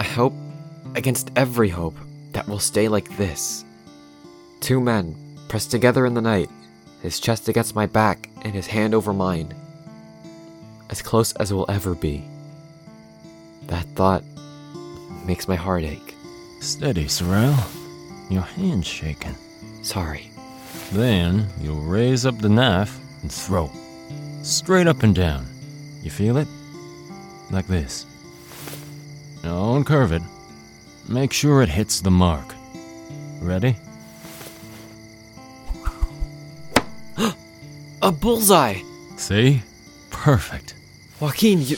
I 0.00 0.04
hope, 0.04 0.32
against 0.94 1.30
every 1.36 1.68
hope, 1.68 1.96
that 2.32 2.48
we'll 2.48 2.58
stay 2.58 2.88
like 2.88 3.14
this. 3.18 3.66
Two 4.60 4.80
men, 4.80 5.14
pressed 5.48 5.70
together 5.70 6.06
in 6.06 6.14
the 6.14 6.22
night, 6.22 6.48
his 7.02 7.20
chest 7.20 7.50
against 7.50 7.74
my 7.74 7.84
back 7.84 8.30
and 8.40 8.54
his 8.54 8.66
hand 8.66 8.94
over 8.94 9.12
mine. 9.12 9.52
As 10.88 11.02
close 11.02 11.32
as 11.34 11.52
we'll 11.52 11.70
ever 11.70 11.94
be. 11.94 12.24
That 13.66 13.84
thought 13.94 14.24
makes 15.24 15.48
my 15.48 15.56
heart 15.56 15.84
ache. 15.84 16.14
Steady, 16.60 17.08
Sorrel. 17.08 17.56
Your 18.30 18.42
hand's 18.42 18.86
shaking. 18.86 19.34
Sorry. 19.82 20.30
Then 20.92 21.48
you'll 21.60 21.82
raise 21.82 22.26
up 22.26 22.38
the 22.38 22.48
knife 22.48 22.98
and 23.22 23.30
throw. 23.30 23.70
Straight 24.42 24.86
up 24.86 25.02
and 25.02 25.14
down. 25.14 25.46
You 26.02 26.10
feel 26.10 26.36
it? 26.36 26.48
Like 27.50 27.66
this. 27.66 28.06
Don't 29.42 29.84
curve 29.84 30.12
it. 30.12 30.22
Make 31.08 31.32
sure 31.32 31.62
it 31.62 31.68
hits 31.68 32.00
the 32.00 32.10
mark. 32.10 32.54
Ready? 33.40 33.76
A 38.02 38.10
bullseye! 38.12 38.80
See? 39.16 39.62
Perfect. 40.10 40.74
Joaquin, 41.20 41.60
you. 41.62 41.76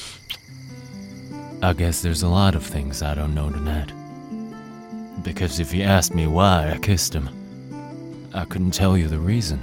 I 1.63 1.73
guess 1.73 2.03
there's 2.03 2.23
a 2.23 2.29
lot 2.29 2.55
of 2.55 2.63
things 2.63 3.03
I 3.03 3.15
don't 3.15 3.35
know 3.35 3.49
tonight. 3.51 3.91
Because 5.23 5.59
if 5.59 5.73
you 5.73 5.85
asked 5.85 6.15
me 6.15 6.27
why 6.27 6.71
I 6.71 6.79
kissed 6.79 7.15
him, 7.15 7.31
I 8.35 8.45
couldn't 8.45 8.73
tell 8.73 8.97
you 8.97 9.09
the 9.09 9.19
reason. 9.19 9.63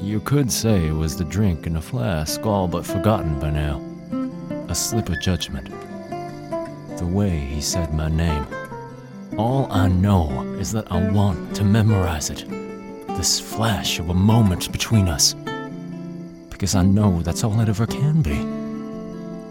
You 0.00 0.18
could 0.20 0.50
say 0.50 0.86
it 0.86 0.92
was 0.92 1.16
the 1.16 1.24
drink 1.24 1.66
in 1.66 1.76
a 1.76 1.80
flask, 1.82 2.46
all 2.46 2.68
but 2.68 2.86
forgotten 2.86 3.38
by 3.38 3.50
now. 3.50 3.82
A 4.68 4.74
slip 4.74 5.10
of 5.10 5.20
judgment. 5.20 5.68
The 6.98 7.06
way 7.06 7.38
he 7.38 7.60
said 7.60 7.92
my 7.92 8.08
name. 8.08 8.46
All 9.36 9.70
I 9.70 9.88
know 9.88 10.40
is 10.58 10.72
that 10.72 10.90
I 10.90 11.10
want 11.10 11.54
to 11.56 11.64
memorize 11.64 12.30
it. 12.30 12.48
This 13.08 13.38
flash 13.38 13.98
of 13.98 14.08
a 14.08 14.14
moment 14.14 14.72
between 14.72 15.06
us. 15.06 15.34
Because 16.48 16.74
I 16.74 16.82
know 16.82 17.20
that's 17.20 17.44
all 17.44 17.60
it 17.60 17.68
ever 17.68 17.86
can 17.86 18.22
be. 18.22 18.38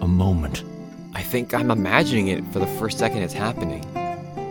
A 0.04 0.08
moment. 0.08 0.64
I 1.16 1.24
think 1.24 1.54
I'm 1.54 1.72
imagining 1.72 2.28
it 2.28 2.46
for 2.52 2.60
the 2.60 2.68
first 2.68 3.00
second 3.00 3.24
it's 3.24 3.34
happening. 3.34 3.86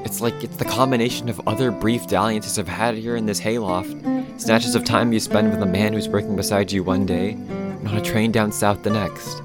It's 0.03 0.23
like 0.23 0.43
it's 0.43 0.57
the 0.57 0.65
combination 0.65 1.29
of 1.29 1.47
other 1.47 1.71
brief 1.71 2.07
dalliances 2.07 2.59
I've 2.59 2.67
had 2.67 2.95
here 2.95 3.17
in 3.17 3.27
this 3.27 3.39
hayloft, 3.39 4.41
snatches 4.41 4.75
of 4.75 4.83
time 4.83 5.13
you 5.13 5.21
spend 5.21 5.51
with 5.51 5.61
a 5.61 5.67
man 5.67 5.93
who's 5.93 6.09
working 6.09 6.37
beside 6.37 6.73
you 6.73 6.83
one 6.83 7.05
day, 7.05 7.33
and 7.33 7.87
on 7.87 7.99
a 7.99 8.01
train 8.01 8.33
down 8.33 8.51
south 8.51 8.83
the 8.83 8.89
next. 8.89 9.43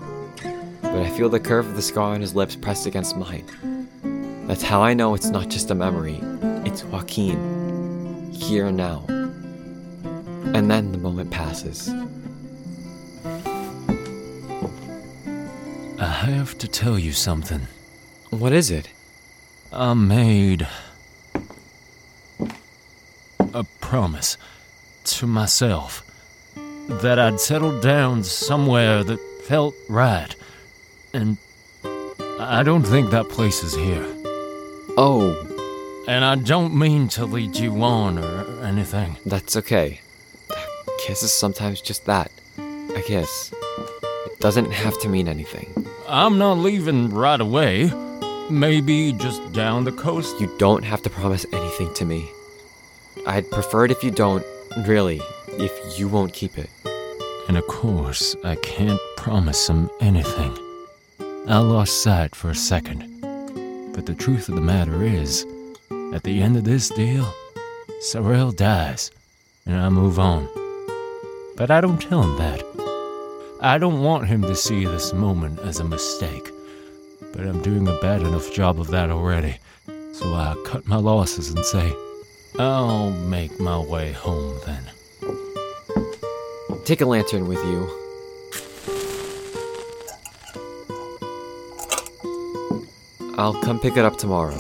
But 0.82 0.96
I 0.96 1.10
feel 1.10 1.28
the 1.28 1.42
curve 1.42 1.68
of 1.68 1.76
the 1.76 1.82
scar 1.82 2.14
on 2.14 2.22
his 2.22 2.36
lips 2.36 2.56
pressed 2.56 2.86
against 2.86 3.18
mine. 3.18 3.46
That's 4.48 4.64
how 4.64 4.82
I 4.82 4.94
know 4.94 5.14
it's 5.14 5.30
not 5.30 5.50
just 5.50 5.72
a 5.72 5.76
memory, 5.76 6.22
it's 6.66 6.86
Joaquin, 6.86 8.32
here 8.32 8.68
and 8.68 8.78
now. 8.78 9.04
And 9.10 10.72
then 10.72 10.94
the 10.94 10.98
moment 10.98 11.32
passes. 11.32 11.92
I 16.00 16.06
have 16.08 16.58
to 16.60 16.68
tell 16.68 16.98
you 16.98 17.12
something. 17.12 17.68
What 18.30 18.54
is 18.54 18.72
it? 18.72 18.90
I 19.74 19.94
made 19.94 20.68
a 23.54 23.64
promise 23.82 24.38
to 25.04 25.28
myself 25.28 26.04
that 26.88 27.20
I'd 27.20 27.40
settle 27.40 27.80
down 27.82 28.24
somewhere 28.24 29.04
that 29.04 29.20
felt 29.44 29.76
right. 29.90 30.34
And 31.14 31.38
I 32.40 32.64
don't 32.64 32.84
think 32.84 33.12
that 33.12 33.28
place 33.30 33.64
is 33.64 33.76
here. 33.76 34.06
Oh, 34.98 35.36
And 36.08 36.26
I 36.26 36.36
don't 36.36 36.74
mean 36.76 37.08
to 37.10 37.26
lead 37.26 37.56
you 37.56 37.84
on 37.84 38.18
or 38.18 38.64
anything. 38.64 39.18
That's 39.26 39.56
okay. 39.58 40.02
Kiss 41.06 41.22
is 41.24 41.32
sometimes 41.32 41.82
just 41.82 42.06
that. 42.06 42.32
A 42.58 43.02
kiss. 43.06 43.54
It 44.26 44.40
doesn't 44.40 44.72
have 44.72 45.00
to 45.02 45.10
mean 45.10 45.28
anything. 45.28 45.79
I'm 46.12 46.40
not 46.40 46.58
leaving 46.58 47.12
right 47.12 47.40
away. 47.40 47.92
Maybe 48.50 49.14
just 49.14 49.54
down 49.54 49.84
the 49.84 49.92
coast. 49.92 50.42
You 50.42 50.52
don't 50.58 50.84
have 50.84 51.04
to 51.04 51.10
promise 51.10 51.46
anything 51.54 51.94
to 51.94 52.06
me. 52.06 52.28
I'd 53.28 53.52
prefer 53.52 53.86
it 53.86 53.92
if 53.92 54.04
you 54.04 54.10
don't, 54.10 54.44
really, 54.88 55.22
if 55.50 56.00
you 56.00 56.08
won't 56.08 56.34
keep 56.34 56.58
it. 56.58 56.68
And 57.48 57.58
of 57.58 57.68
course, 57.68 58.36
I 58.44 58.56
can't 58.56 59.00
promise 59.18 59.70
him 59.70 59.88
anything. 60.02 60.58
I 61.48 61.60
lost 61.60 62.02
sight 62.02 62.34
for 62.34 62.50
a 62.50 62.56
second. 62.56 63.04
But 63.94 64.08
the 64.08 64.16
truth 64.16 64.50
of 64.50 64.56
the 64.56 64.62
matter 64.62 65.04
is, 65.04 65.46
at 66.12 66.24
the 66.24 66.42
end 66.42 66.58
of 66.58 66.64
this 66.64 66.90
deal, 66.90 67.32
Sorrel 68.02 68.52
dies, 68.52 69.12
and 69.68 69.76
I 69.76 69.90
move 69.90 70.18
on. 70.18 70.50
But 71.56 71.70
I 71.70 71.82
don't 71.82 72.02
tell 72.02 72.24
him 72.24 72.36
that. 72.38 72.69
I 73.62 73.78
don't 73.78 74.02
want 74.02 74.26
him 74.26 74.42
to 74.44 74.56
see 74.56 74.86
this 74.86 75.12
moment 75.12 75.60
as 75.60 75.80
a 75.80 75.84
mistake. 75.84 76.50
But 77.34 77.42
I'm 77.42 77.62
doing 77.62 77.86
a 77.90 78.00
bad 78.00 78.22
enough 78.22 78.54
job 78.54 78.80
of 78.80 78.88
that 78.88 79.12
already. 79.12 79.58
So 80.14 80.34
I 80.34 80.56
cut 80.66 80.88
my 80.88 80.96
losses 80.96 81.50
and 81.50 81.66
say, 81.66 81.94
I'll 82.58 83.12
make 83.12 83.60
my 83.60 83.78
way 83.78 84.14
home 84.14 84.58
then. 84.66 84.84
Take 86.86 87.02
a 87.02 87.06
lantern 87.06 87.50
with 87.50 87.58
you. 87.58 88.00
I'll 93.38 93.62
come 93.62 93.80
pick 93.82 93.98
it 93.98 94.06
up 94.06 94.18
tomorrow. 94.18 94.58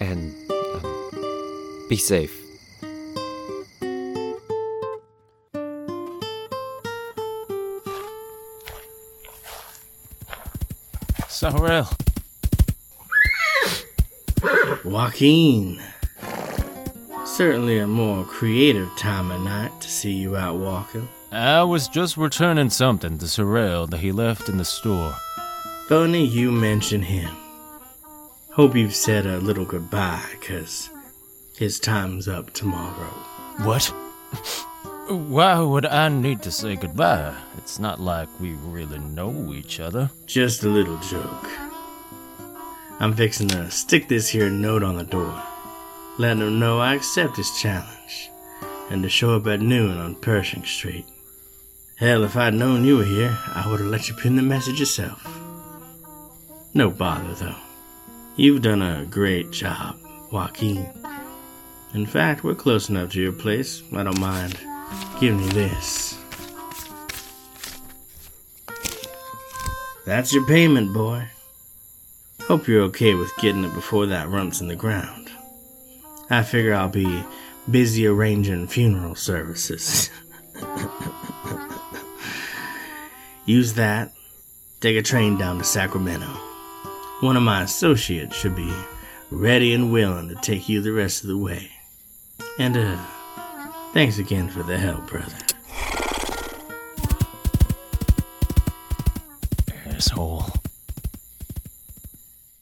And 0.00 0.34
um, 0.50 1.86
Be 1.88 1.96
safe. 1.96 2.47
Sorrel. 11.50 11.88
Joaquin. 14.84 15.80
Certainly 17.24 17.78
a 17.78 17.86
more 17.86 18.24
creative 18.24 18.88
time 18.96 19.30
of 19.30 19.40
night 19.42 19.80
to 19.80 19.88
see 19.88 20.12
you 20.12 20.36
out 20.36 20.56
walking. 20.56 21.08
I 21.30 21.62
was 21.62 21.88
just 21.88 22.16
returning 22.16 22.70
something 22.70 23.18
to 23.18 23.28
Sorrel 23.28 23.86
that 23.88 24.00
he 24.00 24.12
left 24.12 24.48
in 24.48 24.58
the 24.58 24.64
store. 24.64 25.14
Funny 25.88 26.24
you 26.24 26.50
mention 26.50 27.02
him. 27.02 27.34
Hope 28.52 28.74
you've 28.74 28.94
said 28.94 29.26
a 29.26 29.38
little 29.38 29.64
goodbye, 29.64 30.24
'cause 30.40 30.90
his 31.56 31.78
time's 31.78 32.28
up 32.28 32.52
tomorrow. 32.52 33.12
What? 33.62 33.92
Why 35.08 35.58
would 35.58 35.86
I 35.86 36.10
need 36.10 36.42
to 36.42 36.50
say 36.50 36.76
goodbye? 36.76 37.34
It's 37.56 37.78
not 37.78 37.98
like 37.98 38.28
we 38.38 38.52
really 38.56 38.98
know 38.98 39.54
each 39.54 39.80
other. 39.80 40.10
Just 40.26 40.64
a 40.64 40.68
little 40.68 40.98
joke. 40.98 41.48
I'm 43.00 43.14
fixing 43.14 43.48
to 43.48 43.70
stick 43.70 44.08
this 44.08 44.28
here 44.28 44.50
note 44.50 44.82
on 44.82 44.98
the 44.98 45.04
door, 45.04 45.42
letting 46.18 46.42
him 46.42 46.58
know 46.58 46.78
I 46.78 46.94
accept 46.94 47.38
his 47.38 47.58
challenge, 47.58 48.30
and 48.90 49.02
to 49.02 49.08
show 49.08 49.34
up 49.34 49.46
at 49.46 49.62
noon 49.62 49.96
on 49.96 50.14
Pershing 50.14 50.64
Street. 50.64 51.06
Hell, 51.96 52.22
if 52.22 52.36
I'd 52.36 52.52
known 52.52 52.84
you 52.84 52.98
were 52.98 53.04
here, 53.04 53.34
I 53.54 53.66
would 53.66 53.80
have 53.80 53.88
let 53.88 54.10
you 54.10 54.14
pin 54.14 54.36
the 54.36 54.42
message 54.42 54.78
yourself. 54.78 55.26
No 56.74 56.90
bother, 56.90 57.32
though. 57.32 57.56
You've 58.36 58.60
done 58.60 58.82
a 58.82 59.06
great 59.06 59.52
job, 59.52 59.96
Joaquin. 60.30 60.86
In 61.94 62.04
fact, 62.04 62.44
we're 62.44 62.54
close 62.54 62.90
enough 62.90 63.12
to 63.12 63.22
your 63.22 63.32
place. 63.32 63.82
I 63.96 64.02
don't 64.02 64.20
mind 64.20 64.58
giving 65.20 65.40
me 65.40 65.48
this. 65.48 66.18
That's 70.04 70.32
your 70.32 70.46
payment, 70.46 70.94
boy. 70.94 71.28
Hope 72.42 72.66
you're 72.66 72.84
okay 72.84 73.14
with 73.14 73.30
getting 73.36 73.64
it 73.64 73.74
before 73.74 74.06
that 74.06 74.28
runt's 74.30 74.62
in 74.62 74.68
the 74.68 74.74
ground. 74.74 75.30
I 76.30 76.42
figure 76.42 76.72
I'll 76.74 76.88
be 76.88 77.22
busy 77.70 78.06
arranging 78.06 78.68
funeral 78.68 79.14
services. 79.14 80.10
Use 83.44 83.74
that. 83.74 84.12
Take 84.80 84.96
a 84.96 85.02
train 85.02 85.36
down 85.36 85.58
to 85.58 85.64
Sacramento. 85.64 86.28
One 87.20 87.36
of 87.36 87.42
my 87.42 87.62
associates 87.62 88.34
should 88.36 88.56
be 88.56 88.72
ready 89.30 89.74
and 89.74 89.92
willing 89.92 90.28
to 90.28 90.36
take 90.36 90.68
you 90.68 90.80
the 90.80 90.92
rest 90.92 91.22
of 91.22 91.28
the 91.28 91.36
way. 91.36 91.70
And, 92.58 92.76
uh, 92.76 92.96
thanks 93.92 94.18
again 94.18 94.48
for 94.48 94.62
the 94.62 94.78
help, 94.78 95.06
brother. 95.08 95.36
Asshole. 99.86 100.46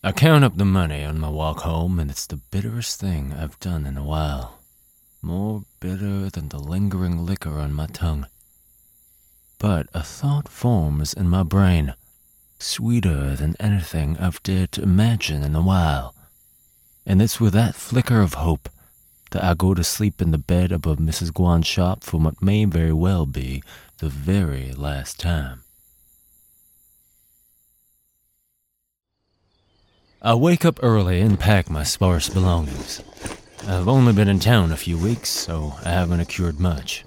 I 0.02 0.12
count 0.12 0.44
up 0.44 0.56
the 0.56 0.64
money 0.64 1.04
on 1.04 1.18
my 1.18 1.28
walk 1.28 1.60
home, 1.60 1.98
and 1.98 2.10
it's 2.10 2.26
the 2.26 2.36
bitterest 2.36 3.00
thing 3.00 3.32
I've 3.32 3.58
done 3.60 3.86
in 3.86 3.96
a 3.96 4.04
while. 4.04 4.60
More 5.20 5.64
bitter 5.80 6.30
than 6.30 6.48
the 6.48 6.58
lingering 6.58 7.26
liquor 7.26 7.58
on 7.58 7.72
my 7.72 7.86
tongue. 7.86 8.26
But 9.58 9.88
a 9.92 10.02
thought 10.02 10.48
forms 10.48 11.12
in 11.12 11.28
my 11.28 11.42
brain, 11.42 11.94
sweeter 12.58 13.34
than 13.34 13.56
anything 13.58 14.16
I've 14.18 14.42
dared 14.42 14.72
to 14.72 14.82
imagine 14.82 15.42
in 15.42 15.54
a 15.54 15.62
while. 15.62 16.14
And 17.04 17.20
it's 17.20 17.40
with 17.40 17.54
that 17.54 17.74
flicker 17.74 18.20
of 18.20 18.34
hope 18.34 18.68
that 19.30 19.44
I 19.44 19.54
go 19.54 19.74
to 19.74 19.84
sleep 19.84 20.22
in 20.22 20.30
the 20.30 20.38
bed 20.38 20.72
above 20.72 20.98
Mrs. 20.98 21.32
Guan's 21.32 21.66
shop 21.66 22.04
for 22.04 22.18
what 22.18 22.42
may 22.42 22.64
very 22.64 22.92
well 22.92 23.26
be 23.26 23.62
the 23.98 24.08
very 24.08 24.72
last 24.72 25.18
time. 25.18 25.62
I 30.22 30.34
wake 30.34 30.64
up 30.64 30.80
early 30.82 31.20
and 31.20 31.38
pack 31.38 31.70
my 31.70 31.82
sparse 31.82 32.28
belongings. 32.28 33.02
I've 33.66 33.88
only 33.88 34.12
been 34.12 34.28
in 34.28 34.38
town 34.38 34.72
a 34.72 34.76
few 34.76 34.98
weeks, 34.98 35.28
so 35.28 35.74
I 35.84 35.90
haven't 35.90 36.20
accrued 36.20 36.58
much. 36.58 37.04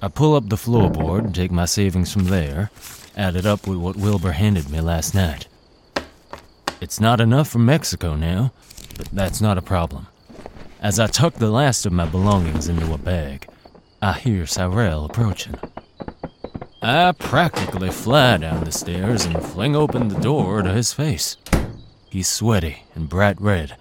I 0.00 0.08
pull 0.08 0.34
up 0.34 0.48
the 0.48 0.56
floorboard 0.56 1.24
and 1.24 1.34
take 1.34 1.50
my 1.50 1.64
savings 1.64 2.12
from 2.12 2.24
there, 2.24 2.70
add 3.16 3.36
it 3.36 3.46
up 3.46 3.66
with 3.66 3.78
what 3.78 3.96
Wilbur 3.96 4.32
handed 4.32 4.68
me 4.70 4.80
last 4.80 5.14
night. 5.14 5.48
It's 6.80 7.00
not 7.00 7.20
enough 7.20 7.48
for 7.48 7.58
Mexico 7.58 8.14
now, 8.14 8.52
but 8.96 9.08
that's 9.10 9.40
not 9.40 9.58
a 9.58 9.62
problem. 9.62 10.06
As 10.84 11.00
I 11.00 11.06
tuck 11.06 11.32
the 11.36 11.50
last 11.50 11.86
of 11.86 11.94
my 11.94 12.04
belongings 12.04 12.68
into 12.68 12.92
a 12.92 12.98
bag, 12.98 13.48
I 14.02 14.12
hear 14.12 14.46
Cyril 14.46 15.06
approaching. 15.06 15.54
I 16.82 17.12
practically 17.12 17.88
fly 17.88 18.36
down 18.36 18.64
the 18.64 18.70
stairs 18.70 19.24
and 19.24 19.42
fling 19.42 19.74
open 19.74 20.08
the 20.08 20.20
door 20.20 20.60
to 20.60 20.70
his 20.74 20.92
face. 20.92 21.38
He's 22.10 22.28
sweaty 22.28 22.82
and 22.94 23.08
bright 23.08 23.40
red, 23.40 23.78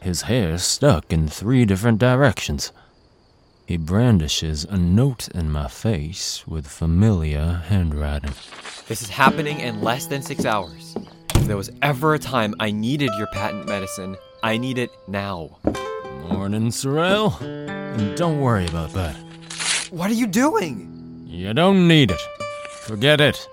his 0.00 0.22
hair 0.22 0.58
stuck 0.58 1.12
in 1.12 1.28
three 1.28 1.64
different 1.64 2.00
directions. 2.00 2.72
He 3.64 3.76
brandishes 3.76 4.64
a 4.64 4.76
note 4.76 5.28
in 5.28 5.48
my 5.48 5.68
face 5.68 6.44
with 6.44 6.66
familiar 6.66 7.62
handwriting. 7.68 8.32
This 8.88 9.00
is 9.00 9.10
happening 9.10 9.60
in 9.60 9.80
less 9.80 10.06
than 10.06 10.22
six 10.22 10.44
hours. 10.44 10.96
If 11.36 11.46
there 11.46 11.56
was 11.56 11.70
ever 11.82 12.14
a 12.14 12.18
time 12.18 12.56
I 12.58 12.72
needed 12.72 13.12
your 13.16 13.28
patent 13.28 13.68
medicine, 13.68 14.16
I 14.42 14.58
need 14.58 14.78
it 14.78 14.90
now. 15.06 15.58
Morning, 16.32 16.70
Sorrel. 16.70 17.36
And 17.42 18.16
don't 18.16 18.40
worry 18.40 18.66
about 18.66 18.90
that. 18.94 19.14
What 19.90 20.10
are 20.10 20.14
you 20.14 20.26
doing? 20.26 21.26
You 21.28 21.52
don't 21.52 21.86
need 21.86 22.10
it. 22.10 22.20
Forget 22.70 23.20
it. 23.20 23.46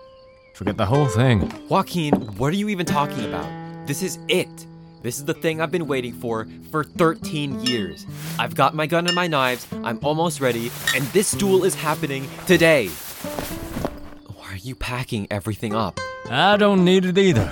Forget 0.54 0.78
the 0.78 0.86
whole 0.86 1.08
thing. 1.08 1.52
Joaquin, 1.68 2.14
what 2.38 2.54
are 2.54 2.56
you 2.56 2.70
even 2.70 2.86
talking 2.86 3.26
about? 3.26 3.46
This 3.86 4.02
is 4.02 4.18
it. 4.30 4.66
This 5.04 5.18
is 5.18 5.26
the 5.26 5.34
thing 5.34 5.60
I've 5.60 5.72
been 5.72 5.88
waiting 5.88 6.14
for 6.14 6.48
for 6.72 6.86
13 6.86 7.66
years. 7.66 8.06
I've 8.40 8.56
got 8.56 8.74
my 8.74 8.88
gun 8.88 9.08
and 9.08 9.16
my 9.16 9.28
knives, 9.28 9.68
I'm 9.84 10.00
almost 10.02 10.40
ready, 10.40 10.72
and 10.96 11.04
this 11.08 11.32
duel 11.32 11.66
is 11.66 11.76
happening 11.76 12.28
today. 12.48 12.88
Why 12.88 14.54
are 14.54 14.58
you 14.58 14.74
packing 14.76 15.28
everything 15.30 15.76
up? 15.76 16.00
I 16.30 16.56
don't 16.56 16.86
need 16.86 17.04
it 17.04 17.18
either. 17.18 17.52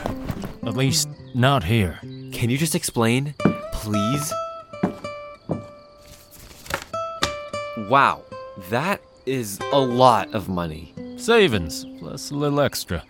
At 0.64 0.78
least, 0.78 1.10
not 1.36 1.66
here. 1.66 2.00
Can 2.32 2.50
you 2.50 2.58
just 2.58 2.76
explain? 2.76 3.36
Please? 3.74 4.34
Wow, 7.78 8.24
that 8.72 9.02
is 9.28 9.60
a 9.72 9.80
lot 9.80 10.34
of 10.34 10.50
money. 10.50 10.96
Savings, 11.16 11.86
plus 12.00 12.32
a 12.32 12.36
little 12.36 12.60
extra. 12.60 13.04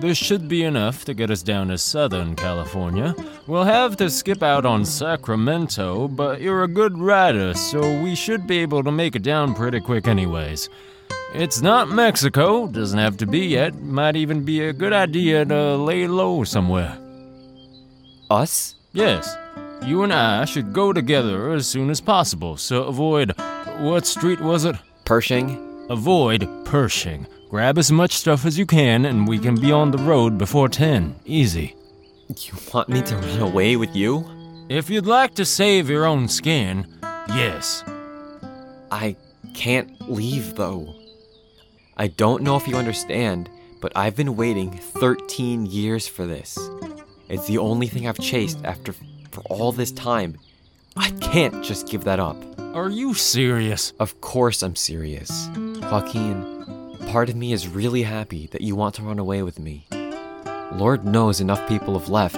This 0.00 0.16
should 0.16 0.48
be 0.48 0.64
enough 0.64 1.04
to 1.04 1.12
get 1.12 1.30
us 1.30 1.42
down 1.42 1.68
to 1.68 1.76
Southern 1.76 2.34
California. 2.34 3.14
We'll 3.46 3.64
have 3.64 3.98
to 3.98 4.08
skip 4.08 4.42
out 4.42 4.64
on 4.64 4.86
Sacramento, 4.86 6.08
but 6.08 6.40
you're 6.40 6.62
a 6.62 6.68
good 6.68 6.96
rider, 6.96 7.52
so 7.52 7.80
we 8.02 8.14
should 8.14 8.46
be 8.46 8.60
able 8.60 8.82
to 8.82 8.90
make 8.90 9.14
it 9.14 9.22
down 9.22 9.54
pretty 9.54 9.80
quick, 9.80 10.08
anyways. 10.08 10.70
It's 11.34 11.60
not 11.60 11.90
Mexico, 11.90 12.66
doesn't 12.66 12.98
have 12.98 13.18
to 13.18 13.26
be 13.26 13.40
yet. 13.40 13.74
Might 13.74 14.16
even 14.16 14.42
be 14.42 14.62
a 14.62 14.72
good 14.72 14.94
idea 14.94 15.44
to 15.44 15.76
lay 15.76 16.06
low 16.06 16.44
somewhere. 16.44 16.96
Us? 18.30 18.74
Yes, 18.92 19.36
you 19.86 20.02
and 20.02 20.12
I 20.12 20.44
should 20.44 20.72
go 20.72 20.92
together 20.92 21.52
as 21.52 21.66
soon 21.66 21.90
as 21.90 22.00
possible, 22.00 22.56
so 22.56 22.84
avoid. 22.84 23.34
What 23.78 24.06
street 24.06 24.40
was 24.40 24.64
it? 24.64 24.76
Pershing? 25.04 25.86
Avoid 25.90 26.48
Pershing. 26.64 27.26
Grab 27.50 27.78
as 27.78 27.92
much 27.92 28.12
stuff 28.12 28.46
as 28.46 28.58
you 28.58 28.66
can, 28.66 29.04
and 29.04 29.28
we 29.28 29.38
can 29.38 29.54
be 29.60 29.70
on 29.70 29.90
the 29.90 29.98
road 29.98 30.38
before 30.38 30.68
10. 30.68 31.16
Easy. 31.24 31.76
You 32.28 32.54
want 32.72 32.88
me 32.88 33.02
to 33.02 33.16
run 33.16 33.40
away 33.40 33.76
with 33.76 33.94
you? 33.94 34.24
If 34.68 34.88
you'd 34.88 35.06
like 35.06 35.34
to 35.34 35.44
save 35.44 35.90
your 35.90 36.06
own 36.06 36.26
skin, 36.26 36.86
yes. 37.28 37.84
I 38.90 39.16
can't 39.54 40.10
leave 40.10 40.54
though. 40.54 40.94
I 41.96 42.08
don't 42.08 42.42
know 42.42 42.56
if 42.56 42.66
you 42.66 42.76
understand, 42.76 43.50
but 43.80 43.92
I've 43.94 44.16
been 44.16 44.36
waiting 44.36 44.70
13 44.70 45.66
years 45.66 46.08
for 46.08 46.26
this. 46.26 46.58
It's 47.28 47.46
the 47.46 47.58
only 47.58 47.86
thing 47.86 48.08
I've 48.08 48.18
chased 48.18 48.64
after 48.64 48.94
for 49.34 49.42
all 49.50 49.72
this 49.72 49.90
time. 49.92 50.38
I 50.96 51.10
can't 51.20 51.64
just 51.64 51.88
give 51.88 52.04
that 52.04 52.20
up. 52.20 52.36
Are 52.74 52.88
you 52.88 53.14
serious? 53.14 53.92
Of 53.98 54.20
course 54.20 54.62
I'm 54.62 54.76
serious. 54.76 55.48
Joaquin, 55.56 56.96
part 57.08 57.28
of 57.28 57.36
me 57.36 57.52
is 57.52 57.68
really 57.68 58.04
happy 58.04 58.46
that 58.52 58.60
you 58.60 58.76
want 58.76 58.94
to 58.96 59.02
run 59.02 59.18
away 59.18 59.42
with 59.42 59.58
me. 59.58 59.86
Lord 60.72 61.04
knows 61.04 61.40
enough 61.40 61.68
people 61.68 61.98
have 61.98 62.08
left. 62.08 62.36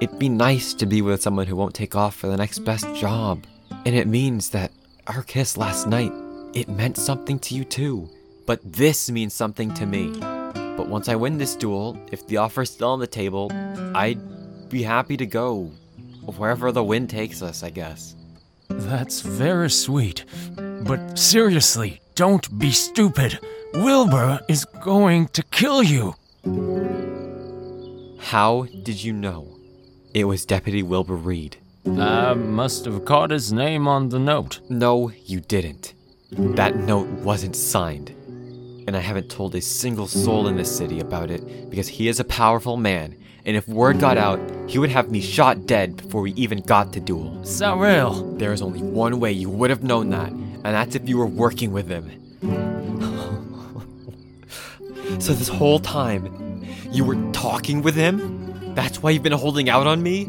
It'd 0.00 0.18
be 0.18 0.28
nice 0.28 0.74
to 0.74 0.86
be 0.86 1.02
with 1.02 1.22
someone 1.22 1.46
who 1.46 1.56
won't 1.56 1.74
take 1.74 1.96
off 1.96 2.14
for 2.14 2.28
the 2.28 2.36
next 2.36 2.60
best 2.60 2.94
job. 2.94 3.44
And 3.84 3.94
it 3.94 4.06
means 4.06 4.50
that 4.50 4.70
our 5.06 5.22
kiss 5.22 5.56
last 5.56 5.86
night, 5.86 6.12
it 6.54 6.68
meant 6.68 6.96
something 6.96 7.38
to 7.40 7.54
you 7.54 7.64
too. 7.64 8.08
But 8.46 8.60
this 8.64 9.10
means 9.10 9.34
something 9.34 9.72
to 9.74 9.86
me. 9.86 10.18
But 10.20 10.88
once 10.88 11.08
I 11.08 11.16
win 11.16 11.38
this 11.38 11.56
duel, 11.56 11.98
if 12.12 12.26
the 12.26 12.36
offer's 12.36 12.70
still 12.70 12.90
on 12.90 13.00
the 13.00 13.06
table, 13.06 13.50
I'd 13.94 14.68
be 14.68 14.82
happy 14.82 15.16
to 15.16 15.26
go 15.26 15.70
wherever 16.36 16.72
the 16.72 16.84
wind 16.84 17.10
takes 17.10 17.42
us, 17.42 17.62
I 17.62 17.70
guess. 17.70 18.14
That's 18.68 19.20
very 19.20 19.70
sweet. 19.70 20.24
But 20.56 21.18
seriously, 21.18 22.00
don't 22.14 22.58
be 22.58 22.70
stupid. 22.72 23.38
Wilbur 23.74 24.40
is 24.48 24.64
going 24.82 25.28
to 25.28 25.42
kill 25.44 25.82
you. 25.82 26.14
How 28.18 28.66
did 28.82 29.02
you 29.02 29.12
know? 29.12 29.58
It 30.14 30.24
was 30.24 30.44
Deputy 30.44 30.82
Wilbur 30.82 31.16
Reed. 31.16 31.56
I 31.86 32.34
must 32.34 32.84
have 32.84 33.04
caught 33.04 33.30
his 33.30 33.52
name 33.52 33.88
on 33.88 34.08
the 34.10 34.18
note. 34.18 34.60
No, 34.68 35.10
you 35.24 35.40
didn't. 35.40 35.94
That 36.30 36.76
note 36.76 37.08
wasn't 37.08 37.56
signed. 37.56 38.14
And 38.88 38.96
I 38.96 39.00
haven't 39.00 39.28
told 39.28 39.54
a 39.54 39.60
single 39.60 40.06
soul 40.06 40.48
in 40.48 40.56
this 40.56 40.74
city 40.74 40.98
about 40.98 41.30
it 41.30 41.68
because 41.68 41.88
he 41.88 42.08
is 42.08 42.20
a 42.20 42.24
powerful 42.24 42.78
man, 42.78 43.14
and 43.44 43.54
if 43.54 43.68
word 43.68 44.00
got 44.00 44.16
out, 44.16 44.40
he 44.66 44.78
would 44.78 44.88
have 44.88 45.10
me 45.10 45.20
shot 45.20 45.66
dead 45.66 45.98
before 45.98 46.22
we 46.22 46.32
even 46.32 46.62
got 46.62 46.94
to 46.94 47.00
duel. 47.00 47.38
Sarel! 47.42 48.38
There 48.38 48.50
is 48.50 48.62
only 48.62 48.80
one 48.80 49.20
way 49.20 49.30
you 49.30 49.50
would 49.50 49.68
have 49.68 49.82
known 49.82 50.08
that, 50.08 50.30
and 50.30 50.64
that's 50.64 50.94
if 50.94 51.06
you 51.06 51.18
were 51.18 51.26
working 51.26 51.70
with 51.70 51.86
him. 51.86 52.10
so 55.20 55.34
this 55.34 55.48
whole 55.48 55.80
time, 55.80 56.64
you 56.90 57.04
were 57.04 57.16
talking 57.32 57.82
with 57.82 57.94
him? 57.94 58.47
That's 58.78 59.02
why 59.02 59.10
you've 59.10 59.24
been 59.24 59.32
holding 59.32 59.68
out 59.68 59.88
on 59.88 60.04
me? 60.04 60.26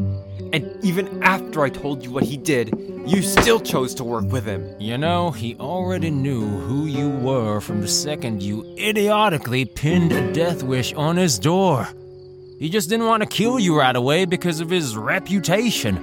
And 0.53 0.75
even 0.83 1.21
after 1.21 1.61
I 1.61 1.69
told 1.69 2.03
you 2.03 2.09
what 2.09 2.23
he 2.23 2.35
did, 2.35 2.73
you 3.05 3.21
still 3.21 3.59
chose 3.59 3.93
to 3.93 4.03
work 4.03 4.25
with 4.31 4.43
him. 4.43 4.67
You 4.79 4.97
know, 4.97 5.29
he 5.29 5.55
already 5.59 6.09
knew 6.09 6.47
who 6.47 6.87
you 6.87 7.09
were 7.09 7.61
from 7.61 7.81
the 7.81 7.87
second 7.87 8.41
you 8.41 8.65
idiotically 8.75 9.65
pinned 9.65 10.11
a 10.11 10.33
death 10.33 10.63
wish 10.63 10.95
on 10.95 11.15
his 11.15 11.37
door. 11.37 11.87
He 12.57 12.69
just 12.69 12.89
didn't 12.89 13.05
want 13.05 13.21
to 13.21 13.29
kill 13.29 13.59
you 13.59 13.77
right 13.77 13.95
away 13.95 14.25
because 14.25 14.61
of 14.61 14.71
his 14.71 14.97
reputation. 14.97 15.97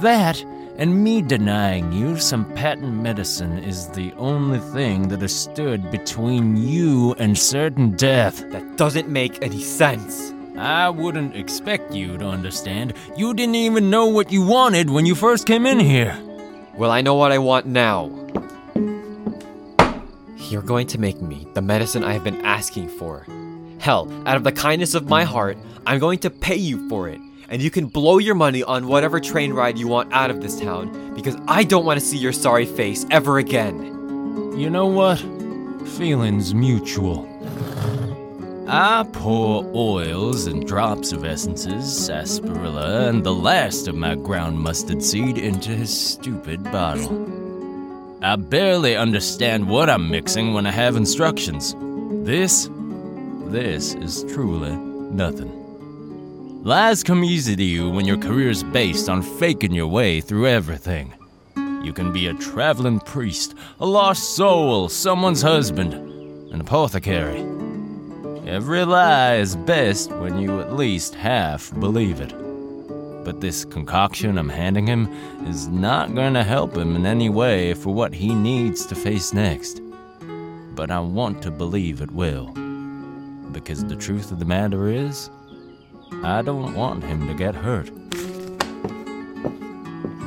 That, 0.00 0.42
and 0.78 1.04
me 1.04 1.20
denying 1.20 1.92
you 1.92 2.16
some 2.16 2.50
patent 2.54 2.94
medicine, 2.94 3.58
is 3.58 3.90
the 3.90 4.10
only 4.14 4.60
thing 4.72 5.08
that 5.08 5.20
has 5.20 5.38
stood 5.38 5.90
between 5.90 6.56
you 6.56 7.12
and 7.18 7.36
certain 7.36 7.90
death. 7.90 8.42
That 8.52 8.78
doesn't 8.78 9.10
make 9.10 9.42
any 9.42 9.60
sense. 9.60 10.32
I 10.58 10.90
wouldn't 10.90 11.36
expect 11.36 11.92
you 11.92 12.18
to 12.18 12.26
understand. 12.26 12.94
You 13.16 13.32
didn't 13.32 13.54
even 13.54 13.90
know 13.90 14.06
what 14.06 14.32
you 14.32 14.44
wanted 14.44 14.90
when 14.90 15.06
you 15.06 15.14
first 15.14 15.46
came 15.46 15.66
in 15.66 15.78
here. 15.78 16.18
Well, 16.74 16.90
I 16.90 17.00
know 17.00 17.14
what 17.14 17.30
I 17.30 17.38
want 17.38 17.66
now. 17.66 18.10
You're 20.36 20.62
going 20.62 20.88
to 20.88 20.98
make 20.98 21.20
me 21.22 21.46
the 21.54 21.62
medicine 21.62 22.02
I 22.02 22.12
have 22.12 22.24
been 22.24 22.44
asking 22.44 22.88
for. 22.88 23.24
Hell, 23.78 24.10
out 24.26 24.36
of 24.36 24.44
the 24.44 24.50
kindness 24.50 24.94
of 24.94 25.08
my 25.08 25.22
heart, 25.22 25.56
I'm 25.86 26.00
going 26.00 26.18
to 26.20 26.30
pay 26.30 26.56
you 26.56 26.88
for 26.88 27.08
it. 27.08 27.20
And 27.48 27.62
you 27.62 27.70
can 27.70 27.86
blow 27.86 28.18
your 28.18 28.34
money 28.34 28.62
on 28.64 28.88
whatever 28.88 29.20
train 29.20 29.52
ride 29.52 29.78
you 29.78 29.86
want 29.86 30.12
out 30.12 30.30
of 30.30 30.40
this 30.40 30.58
town 30.58 31.14
because 31.14 31.36
I 31.46 31.64
don't 31.64 31.84
want 31.84 32.00
to 32.00 32.04
see 32.04 32.18
your 32.18 32.32
sorry 32.32 32.66
face 32.66 33.06
ever 33.10 33.38
again. 33.38 34.56
You 34.58 34.70
know 34.70 34.86
what? 34.86 35.18
Feelings 35.90 36.52
mutual. 36.52 37.26
Ah, 38.70 39.00
I 39.00 39.02
pour 39.04 39.64
oils 39.74 40.46
and 40.46 40.66
drops 40.66 41.12
of 41.12 41.24
essences, 41.24 41.90
sarsaparilla, 42.06 43.08
and 43.08 43.24
the 43.24 43.32
last 43.32 43.88
of 43.88 43.94
my 43.94 44.14
ground 44.14 44.58
mustard 44.58 45.02
seed 45.02 45.38
into 45.38 45.70
his 45.70 45.88
stupid 45.98 46.62
bottle. 46.64 48.18
I 48.22 48.36
barely 48.36 48.94
understand 48.94 49.70
what 49.70 49.88
I'm 49.88 50.10
mixing 50.10 50.52
when 50.52 50.66
I 50.66 50.70
have 50.70 50.96
instructions. 50.96 51.74
This, 52.26 52.68
this 53.46 53.94
is 53.94 54.24
truly 54.34 54.76
nothing. 54.76 56.62
Lies 56.62 57.02
come 57.02 57.24
easy 57.24 57.56
to 57.56 57.64
you 57.64 57.88
when 57.88 58.04
your 58.04 58.18
career's 58.18 58.62
based 58.62 59.08
on 59.08 59.22
faking 59.22 59.72
your 59.72 59.86
way 59.86 60.20
through 60.20 60.46
everything. 60.46 61.14
You 61.82 61.94
can 61.94 62.12
be 62.12 62.26
a 62.26 62.34
traveling 62.34 63.00
priest, 63.00 63.54
a 63.80 63.86
lost 63.86 64.36
soul, 64.36 64.90
someone's 64.90 65.40
husband, 65.40 65.94
an 66.52 66.60
apothecary. 66.60 67.57
Every 68.48 68.82
lie 68.86 69.34
is 69.34 69.56
best 69.56 70.10
when 70.10 70.38
you 70.38 70.58
at 70.60 70.72
least 70.72 71.14
half 71.14 71.70
believe 71.78 72.18
it. 72.22 72.32
But 73.22 73.42
this 73.42 73.66
concoction 73.66 74.38
I'm 74.38 74.48
handing 74.48 74.86
him 74.86 75.06
is 75.46 75.68
not 75.68 76.14
going 76.14 76.32
to 76.32 76.42
help 76.42 76.74
him 76.74 76.96
in 76.96 77.04
any 77.04 77.28
way 77.28 77.74
for 77.74 77.92
what 77.92 78.14
he 78.14 78.34
needs 78.34 78.86
to 78.86 78.94
face 78.94 79.34
next. 79.34 79.82
But 80.74 80.90
I 80.90 80.98
want 80.98 81.42
to 81.42 81.50
believe 81.50 82.00
it 82.00 82.10
will. 82.10 82.46
Because 83.52 83.84
the 83.84 83.96
truth 83.96 84.32
of 84.32 84.38
the 84.38 84.46
matter 84.46 84.88
is, 84.88 85.28
I 86.24 86.40
don't 86.40 86.72
want 86.72 87.04
him 87.04 87.28
to 87.28 87.34
get 87.34 87.54
hurt. 87.54 87.90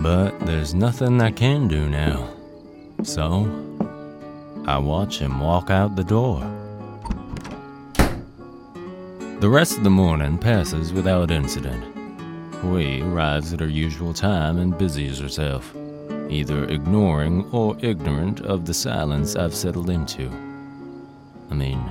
But 0.03 0.39
there's 0.41 0.75
nothing 0.75 1.19
I 1.21 1.31
can 1.31 1.67
do 1.67 1.89
now. 1.89 2.29
So, 3.01 3.49
I 4.67 4.77
watch 4.77 5.17
him 5.17 5.39
walk 5.39 5.71
out 5.71 5.95
the 5.95 6.03
door. 6.03 6.60
The 9.41 9.49
rest 9.49 9.75
of 9.75 9.83
the 9.83 9.89
morning 9.89 10.37
passes 10.37 10.93
without 10.93 11.31
incident. 11.31 11.83
Hui 12.57 13.01
arrives 13.01 13.51
at 13.51 13.59
her 13.59 13.67
usual 13.67 14.13
time 14.13 14.59
and 14.59 14.77
busies 14.77 15.17
herself, 15.17 15.75
either 16.29 16.65
ignoring 16.65 17.49
or 17.51 17.75
ignorant 17.81 18.41
of 18.41 18.65
the 18.65 18.73
silence 18.75 19.35
I've 19.35 19.55
settled 19.55 19.89
into. 19.89 20.29
I 21.49 21.55
mean, 21.55 21.83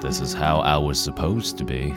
this 0.00 0.22
is 0.22 0.32
how 0.32 0.60
I 0.60 0.78
was 0.78 0.98
supposed 0.98 1.58
to 1.58 1.64
be. 1.64 1.94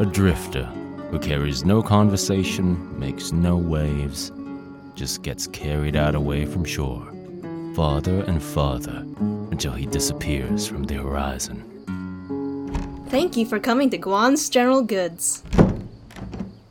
A 0.00 0.06
drifter 0.06 0.64
who 1.12 1.20
carries 1.20 1.64
no 1.64 1.84
conversation, 1.84 2.98
makes 2.98 3.30
no 3.30 3.56
waves, 3.56 4.32
just 4.96 5.22
gets 5.22 5.46
carried 5.46 5.94
out 5.94 6.16
away 6.16 6.46
from 6.46 6.64
shore, 6.64 7.06
farther 7.76 8.24
and 8.24 8.42
farther, 8.42 9.06
until 9.52 9.72
he 9.72 9.86
disappears 9.86 10.66
from 10.66 10.82
the 10.82 10.96
horizon. 10.96 11.71
Thank 13.12 13.36
you 13.36 13.44
for 13.44 13.60
coming 13.60 13.90
to 13.90 13.98
Guan's 13.98 14.48
General 14.48 14.80
Goods. 14.80 15.42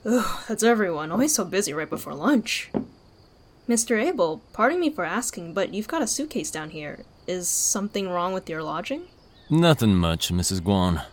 Ugh, 0.03 0.43
that's 0.47 0.63
everyone. 0.63 1.11
Always 1.11 1.35
so 1.35 1.45
busy 1.45 1.71
right 1.71 1.87
before 1.87 2.15
lunch. 2.15 2.71
Mr. 3.69 4.03
Abel, 4.03 4.41
pardon 4.51 4.79
me 4.79 4.89
for 4.89 5.05
asking, 5.05 5.53
but 5.53 5.71
you've 5.71 5.87
got 5.87 6.01
a 6.01 6.07
suitcase 6.07 6.49
down 6.49 6.71
here. 6.71 7.05
Is 7.27 7.47
something 7.47 8.09
wrong 8.09 8.33
with 8.33 8.49
your 8.49 8.63
lodging? 8.63 9.03
Nothing 9.51 9.93
much, 9.93 10.33
Mrs. 10.33 10.61
Guan. 10.61 11.05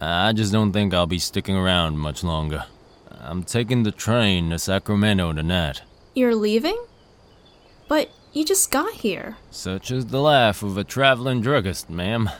I 0.00 0.32
just 0.32 0.52
don't 0.52 0.70
think 0.70 0.94
I'll 0.94 1.04
be 1.04 1.18
sticking 1.18 1.56
around 1.56 1.98
much 1.98 2.22
longer. 2.22 2.66
I'm 3.10 3.42
taking 3.42 3.82
the 3.82 3.90
train 3.90 4.50
to 4.50 4.58
Sacramento 4.60 5.32
tonight. 5.32 5.82
You're 6.14 6.36
leaving? 6.36 6.80
But 7.88 8.12
you 8.32 8.44
just 8.44 8.70
got 8.70 8.92
here. 8.92 9.36
Such 9.50 9.90
is 9.90 10.06
the 10.06 10.20
life 10.20 10.62
of 10.62 10.78
a 10.78 10.84
traveling 10.84 11.40
druggist, 11.40 11.90
ma'am. 11.90 12.30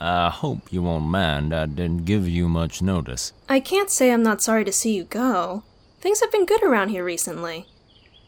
I 0.00 0.30
hope 0.30 0.72
you 0.72 0.82
won't 0.82 1.06
mind 1.06 1.54
I 1.54 1.66
didn't 1.66 2.04
give 2.04 2.28
you 2.28 2.48
much 2.48 2.82
notice. 2.82 3.32
I 3.48 3.60
can't 3.60 3.90
say 3.90 4.12
I'm 4.12 4.22
not 4.22 4.42
sorry 4.42 4.64
to 4.64 4.72
see 4.72 4.94
you 4.94 5.04
go. 5.04 5.62
Things 6.00 6.20
have 6.20 6.30
been 6.30 6.46
good 6.46 6.62
around 6.62 6.90
here 6.90 7.04
recently. 7.04 7.66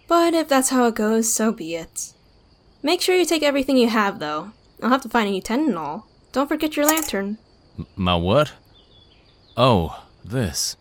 But 0.07 0.33
if 0.33 0.49
that's 0.49 0.71
how 0.71 0.87
it 0.87 0.95
goes, 0.95 1.33
so 1.33 1.53
be 1.53 1.75
it. 1.75 2.15
Make 2.83 3.01
sure 3.03 3.15
you 3.15 3.27
take 3.27 3.43
everything 3.43 3.77
you 3.77 3.89
have, 3.89 4.19
though. 4.19 4.53
I'll 4.83 4.89
have 4.89 5.03
to 5.03 5.09
find 5.09 5.29
a 5.29 5.33
new 5.33 5.43
tent 5.43 5.69
and 5.69 5.77
all. 5.77 6.07
Don't 6.33 6.49
forget 6.49 6.77
your 6.77 6.87
lantern. 6.87 7.39
M- 7.79 7.87
my 7.97 8.17
what? 8.17 8.53
Oh, 9.57 10.05
this. 10.25 10.77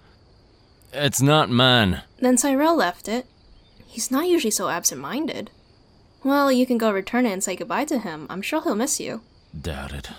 It's 0.93 1.21
not 1.21 1.49
mine. 1.49 2.03
Then 2.19 2.37
Cyrell 2.37 2.75
left 2.75 3.07
it. 3.09 3.25
He's 3.85 4.11
not 4.11 4.27
usually 4.27 4.51
so 4.51 4.69
absent 4.69 5.01
minded. 5.01 5.51
Well, 6.23 6.51
you 6.51 6.65
can 6.65 6.77
go 6.77 6.91
return 6.91 7.25
it 7.25 7.31
and 7.33 7.43
say 7.43 7.55
goodbye 7.55 7.85
to 7.85 7.99
him. 7.99 8.27
I'm 8.29 8.41
sure 8.41 8.61
he'll 8.61 8.75
miss 8.75 8.99
you. 8.99 9.21
Doubt 9.59 9.93
it. 9.93 10.09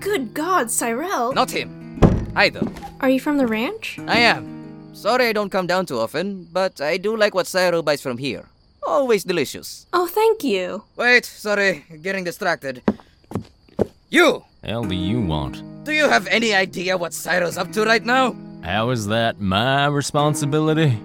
Good 0.00 0.34
God, 0.34 0.70
Cyrell! 0.70 1.32
Not 1.32 1.50
him. 1.50 2.00
Either. 2.36 2.62
Are 3.00 3.10
you 3.10 3.20
from 3.20 3.38
the 3.38 3.46
ranch? 3.46 3.98
I 4.06 4.18
am. 4.18 4.94
Sorry 4.94 5.28
I 5.28 5.32
don't 5.32 5.50
come 5.50 5.66
down 5.66 5.86
too 5.86 5.98
often, 5.98 6.48
but 6.52 6.80
I 6.80 6.96
do 6.96 7.16
like 7.16 7.34
what 7.34 7.46
Cyro 7.46 7.82
buys 7.82 8.00
from 8.00 8.18
here. 8.18 8.46
Always 8.86 9.24
delicious. 9.24 9.86
Oh, 9.92 10.06
thank 10.06 10.44
you. 10.44 10.84
Wait, 10.96 11.24
sorry, 11.24 11.84
getting 12.02 12.24
distracted. 12.24 12.82
You! 14.08 14.44
Hell 14.62 14.84
do 14.84 14.94
you 14.94 15.20
want? 15.20 15.62
Do 15.84 15.92
you 15.92 16.08
have 16.08 16.26
any 16.28 16.54
idea 16.54 16.96
what 16.96 17.12
Cyro's 17.12 17.58
up 17.58 17.72
to 17.72 17.84
right 17.84 18.04
now? 18.04 18.34
How 18.62 18.90
is 18.90 19.06
that 19.08 19.40
my 19.40 19.86
responsibility? 19.86 20.98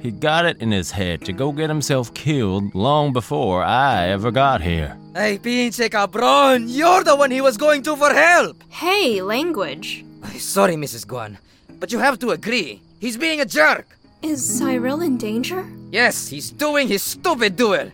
He 0.00 0.10
got 0.12 0.46
it 0.46 0.60
in 0.60 0.70
his 0.70 0.92
head 0.92 1.22
to 1.24 1.32
go 1.32 1.50
get 1.52 1.68
himself 1.68 2.14
killed 2.14 2.74
long 2.74 3.12
before 3.12 3.64
I 3.64 4.08
ever 4.08 4.30
got 4.30 4.60
here. 4.62 4.96
Hey, 5.14 5.38
pinche 5.38 5.90
cabron! 5.90 6.68
You're 6.68 7.02
the 7.02 7.16
one 7.16 7.30
he 7.30 7.40
was 7.40 7.56
going 7.56 7.82
to 7.82 7.96
for 7.96 8.12
help! 8.12 8.62
Hey, 8.68 9.20
language. 9.22 10.04
Sorry, 10.36 10.74
Mrs. 10.76 11.06
Guan, 11.06 11.36
but 11.80 11.90
you 11.90 11.98
have 11.98 12.18
to 12.20 12.30
agree. 12.30 12.80
He's 13.00 13.16
being 13.16 13.40
a 13.40 13.44
jerk! 13.44 13.86
Is 14.22 14.44
Cyril 14.44 15.00
in 15.00 15.16
danger? 15.16 15.64
Yes, 15.92 16.28
he's 16.28 16.50
doing 16.50 16.88
his 16.88 17.02
stupid 17.02 17.54
duel. 17.54 17.90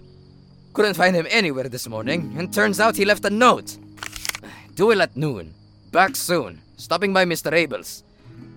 Couldn't 0.72 0.94
find 0.94 1.14
him 1.14 1.26
anywhere 1.30 1.68
this 1.68 1.86
morning, 1.86 2.34
and 2.38 2.52
turns 2.52 2.80
out 2.80 2.96
he 2.96 3.04
left 3.04 3.24
a 3.26 3.30
note. 3.30 3.76
Duel 4.74 5.02
at 5.02 5.16
noon. 5.16 5.52
Back 5.92 6.16
soon. 6.16 6.60
Stopping 6.78 7.12
by 7.12 7.24
Mr. 7.26 7.52
Abel's. 7.52 8.02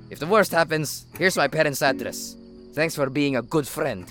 If 0.10 0.20
the 0.20 0.26
worst 0.26 0.52
happens, 0.54 1.06
here's 1.18 1.36
my 1.36 1.50
parents' 1.50 1.82
address. 1.82 2.37
Thanks 2.78 2.94
for 2.94 3.10
being 3.10 3.36
a 3.36 3.42
good 3.42 3.68
friend. 3.68 4.06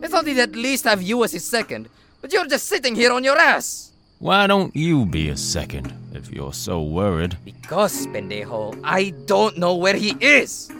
I 0.00 0.06
thought 0.06 0.28
he'd 0.28 0.38
at 0.38 0.54
least 0.54 0.84
have 0.84 1.02
you 1.02 1.24
as 1.24 1.32
his 1.32 1.44
second, 1.44 1.88
but 2.20 2.32
you're 2.32 2.46
just 2.46 2.68
sitting 2.68 2.94
here 2.94 3.10
on 3.10 3.24
your 3.24 3.36
ass. 3.36 3.90
Why 4.20 4.46
don't 4.46 4.76
you 4.76 5.04
be 5.04 5.30
a 5.30 5.36
second 5.36 5.92
if 6.14 6.30
you're 6.30 6.52
so 6.52 6.80
worried? 6.80 7.36
Because, 7.44 8.06
pendejo, 8.06 8.78
I 8.84 9.12
don't 9.26 9.58
know 9.58 9.74
where 9.74 9.96
he 9.96 10.14
is. 10.20 10.70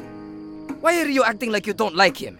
Why 0.79 1.03
are 1.03 1.09
you 1.09 1.25
acting 1.25 1.51
like 1.51 1.67
you 1.67 1.73
don't 1.73 1.97
like 1.97 2.17
him? 2.17 2.39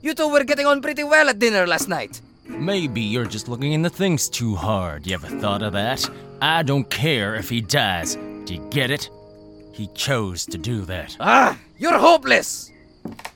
You 0.00 0.14
two 0.14 0.28
were 0.28 0.44
getting 0.44 0.66
on 0.66 0.80
pretty 0.80 1.02
well 1.02 1.28
at 1.28 1.40
dinner 1.40 1.66
last 1.66 1.88
night. 1.88 2.20
Maybe 2.46 3.00
you're 3.00 3.26
just 3.26 3.48
looking 3.48 3.72
into 3.72 3.90
things 3.90 4.28
too 4.28 4.54
hard. 4.54 5.08
You 5.08 5.14
ever 5.14 5.26
thought 5.40 5.62
of 5.62 5.72
that? 5.72 6.08
I 6.40 6.62
don't 6.62 6.88
care 6.88 7.34
if 7.34 7.50
he 7.50 7.60
dies. 7.60 8.14
Do 8.44 8.54
you 8.54 8.64
get 8.70 8.92
it? 8.92 9.10
He 9.72 9.88
chose 9.88 10.46
to 10.46 10.56
do 10.56 10.82
that. 10.82 11.16
Ah, 11.18 11.58
you're 11.78 11.98
hopeless. 11.98 12.71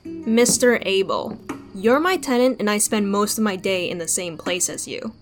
Mr. 0.05 0.81
Abel, 0.85 1.39
you're 1.73 1.99
my 1.99 2.17
tenant 2.17 2.59
and 2.59 2.69
I 2.69 2.77
spend 2.77 3.11
most 3.11 3.37
of 3.37 3.43
my 3.43 3.55
day 3.55 3.89
in 3.89 3.97
the 3.97 4.07
same 4.07 4.37
place 4.37 4.69
as 4.69 4.87
you. 4.87 5.13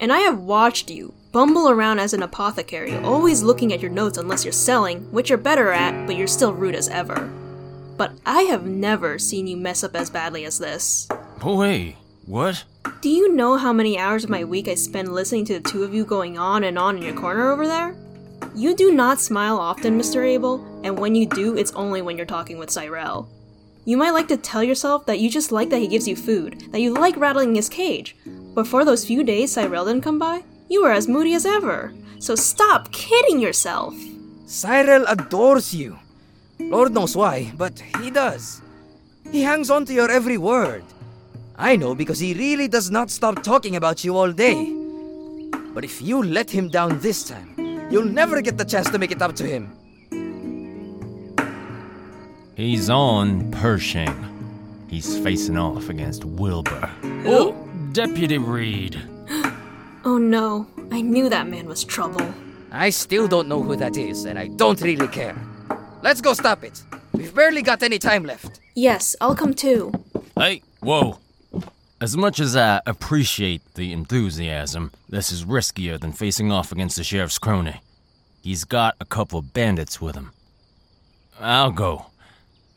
And 0.00 0.12
I 0.12 0.20
have 0.20 0.38
watched 0.38 0.90
you 0.90 1.14
bumble 1.32 1.68
around 1.68 1.98
as 1.98 2.12
an 2.12 2.22
apothecary, 2.22 2.96
always 2.96 3.42
looking 3.42 3.72
at 3.72 3.80
your 3.80 3.90
notes 3.90 4.18
unless 4.18 4.44
you're 4.44 4.52
selling, 4.52 5.10
which 5.12 5.28
you're 5.28 5.38
better 5.38 5.72
at, 5.72 6.06
but 6.06 6.16
you're 6.16 6.26
still 6.26 6.52
rude 6.52 6.74
as 6.74 6.88
ever. 6.88 7.30
But 7.96 8.12
I 8.24 8.42
have 8.42 8.64
never 8.64 9.18
seen 9.18 9.46
you 9.46 9.56
mess 9.56 9.82
up 9.82 9.96
as 9.96 10.10
badly 10.10 10.44
as 10.44 10.58
this. 10.58 11.08
Oh, 11.10 11.18
Boy, 11.40 11.96
what? 12.26 12.64
Do 13.00 13.08
you 13.08 13.32
know 13.34 13.56
how 13.56 13.72
many 13.72 13.98
hours 13.98 14.24
of 14.24 14.30
my 14.30 14.44
week 14.44 14.68
I 14.68 14.74
spend 14.74 15.12
listening 15.12 15.44
to 15.46 15.58
the 15.58 15.68
two 15.68 15.84
of 15.84 15.94
you 15.94 16.04
going 16.04 16.38
on 16.38 16.64
and 16.64 16.78
on 16.78 16.96
in 16.96 17.02
your 17.02 17.14
corner 17.14 17.50
over 17.50 17.66
there? 17.66 17.96
You 18.54 18.74
do 18.74 18.92
not 18.92 19.20
smile 19.20 19.58
often, 19.58 19.98
Mr. 19.98 20.24
Abel, 20.24 20.64
and 20.84 20.98
when 20.98 21.14
you 21.14 21.26
do, 21.26 21.56
it's 21.56 21.72
only 21.72 22.02
when 22.02 22.16
you're 22.16 22.26
talking 22.26 22.58
with 22.58 22.70
Cyrell. 22.70 23.28
You 23.88 23.96
might 23.96 24.10
like 24.10 24.28
to 24.28 24.36
tell 24.36 24.62
yourself 24.62 25.06
that 25.06 25.18
you 25.18 25.30
just 25.30 25.50
like 25.50 25.70
that 25.70 25.80
he 25.80 25.88
gives 25.88 26.06
you 26.06 26.14
food, 26.14 26.60
that 26.72 26.80
you 26.82 26.92
like 26.92 27.16
rattling 27.16 27.54
his 27.54 27.70
cage, 27.70 28.14
but 28.54 28.66
for 28.66 28.84
those 28.84 29.06
few 29.06 29.24
days 29.24 29.52
Cyrell 29.52 29.86
didn't 29.86 30.02
come 30.02 30.18
by, 30.18 30.44
you 30.68 30.82
were 30.82 30.92
as 30.92 31.08
moody 31.08 31.32
as 31.32 31.46
ever. 31.46 31.94
So 32.18 32.34
stop 32.34 32.92
kidding 32.92 33.40
yourself. 33.40 33.94
Cyril 34.44 35.06
adores 35.08 35.74
you. 35.74 35.98
Lord 36.60 36.92
knows 36.92 37.16
why, 37.16 37.50
but 37.56 37.80
he 37.98 38.10
does. 38.10 38.60
He 39.32 39.40
hangs 39.40 39.70
on 39.70 39.86
to 39.86 39.94
your 39.94 40.10
every 40.10 40.36
word. 40.36 40.84
I 41.56 41.76
know 41.76 41.94
because 41.94 42.18
he 42.18 42.34
really 42.34 42.68
does 42.68 42.90
not 42.90 43.08
stop 43.10 43.42
talking 43.42 43.74
about 43.74 44.04
you 44.04 44.18
all 44.18 44.32
day. 44.32 44.70
But 45.72 45.84
if 45.84 46.02
you 46.02 46.22
let 46.22 46.50
him 46.50 46.68
down 46.68 47.00
this 47.00 47.24
time, 47.24 47.56
you'll 47.90 48.04
never 48.04 48.42
get 48.42 48.58
the 48.58 48.66
chance 48.66 48.90
to 48.90 48.98
make 48.98 49.12
it 49.12 49.22
up 49.22 49.34
to 49.36 49.46
him. 49.46 49.72
He's 52.58 52.90
on 52.90 53.52
Pershing. 53.52 54.84
He's 54.90 55.16
facing 55.20 55.56
off 55.56 55.88
against 55.88 56.24
Wilbur. 56.24 56.86
Who? 57.22 57.54
Deputy 57.92 58.38
Reed. 58.38 59.00
Oh 60.04 60.16
no, 60.16 60.66
I 60.90 61.02
knew 61.02 61.28
that 61.28 61.48
man 61.48 61.66
was 61.66 61.84
trouble. 61.84 62.32
I 62.70 62.88
still 62.90 63.28
don't 63.28 63.46
know 63.46 63.62
who 63.62 63.76
that 63.76 63.96
is, 63.96 64.24
and 64.24 64.38
I 64.38 64.46
don't 64.46 64.80
really 64.80 65.08
care. 65.08 65.36
Let's 66.02 66.20
go 66.20 66.32
stop 66.34 66.64
it. 66.64 66.82
We've 67.12 67.34
barely 67.34 67.62
got 67.62 67.82
any 67.82 67.98
time 67.98 68.24
left. 68.24 68.60
Yes, 68.74 69.16
I'll 69.20 69.34
come 69.34 69.54
too. 69.54 69.92
Hey, 70.36 70.62
whoa. 70.80 71.18
As 72.00 72.16
much 72.16 72.40
as 72.40 72.56
I 72.56 72.80
appreciate 72.86 73.60
the 73.74 73.92
enthusiasm, 73.92 74.92
this 75.08 75.30
is 75.30 75.44
riskier 75.44 76.00
than 76.00 76.12
facing 76.12 76.50
off 76.50 76.72
against 76.72 76.96
the 76.96 77.04
sheriff's 77.04 77.38
crony. 77.38 77.80
He's 78.40 78.64
got 78.64 78.94
a 79.00 79.04
couple 79.04 79.42
bandits 79.42 80.00
with 80.00 80.14
him. 80.14 80.30
I'll 81.38 81.72
go, 81.72 82.06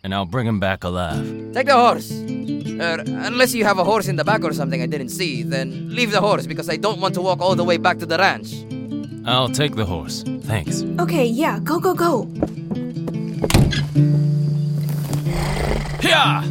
and 0.04 0.14
I'll 0.14 0.26
bring 0.26 0.48
him 0.48 0.60
back 0.60 0.84
alive. 0.84 1.26
Take 1.54 1.68
the 1.68 1.76
horse. 1.76 2.12
Er, 2.12 3.04
unless 3.08 3.54
you 3.54 3.64
have 3.64 3.78
a 3.78 3.84
horse 3.84 4.08
in 4.08 4.16
the 4.16 4.24
back 4.24 4.44
or 4.44 4.54
something 4.54 4.82
I 4.82 4.88
didn't 4.88 5.10
see, 5.10 5.44
then 5.44 5.94
leave 5.94 6.12
the 6.12 6.22
horse 6.22 6.48
because 6.48 6.70
I 6.70 6.78
don't 6.78 7.00
want 7.00 7.14
to 7.16 7.22
walk 7.22 7.40
all 7.40 7.56
the 7.56 7.64
way 7.64 7.78
back 7.78 8.00
to 8.00 8.06
the 8.06 8.18
ranch. 8.18 8.66
I'll 9.26 9.50
take 9.50 9.76
the 9.76 9.86
horse. 9.86 10.24
Thanks. 10.42 10.84
Okay, 11.00 11.26
yeah, 11.26 11.60
go, 11.60 11.80
go, 11.80 11.94
go. 11.94 12.28
Yeah! 16.02 16.42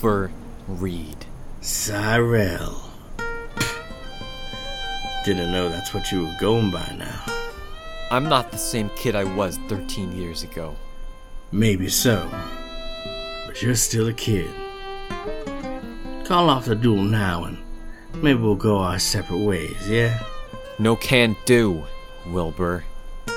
Wilbur 0.00 0.30
Reed. 0.68 1.26
Cyrell. 1.60 2.88
Didn't 5.24 5.50
know 5.50 5.68
that's 5.68 5.92
what 5.92 6.12
you 6.12 6.24
were 6.24 6.36
going 6.40 6.70
by 6.70 6.94
now. 6.96 7.24
I'm 8.12 8.28
not 8.28 8.52
the 8.52 8.58
same 8.58 8.90
kid 8.90 9.16
I 9.16 9.24
was 9.24 9.58
13 9.68 10.12
years 10.12 10.44
ago. 10.44 10.76
Maybe 11.50 11.88
so. 11.88 12.30
But 13.46 13.60
you're 13.60 13.74
still 13.74 14.06
a 14.06 14.12
kid. 14.12 14.48
Call 16.24 16.48
off 16.48 16.66
the 16.66 16.76
duel 16.76 17.02
now 17.02 17.44
and 17.44 17.58
maybe 18.22 18.38
we'll 18.38 18.54
go 18.54 18.78
our 18.78 19.00
separate 19.00 19.38
ways, 19.38 19.90
yeah? 19.90 20.22
No 20.78 20.94
can 20.94 21.36
do, 21.44 21.84
Wilbur. 22.28 22.84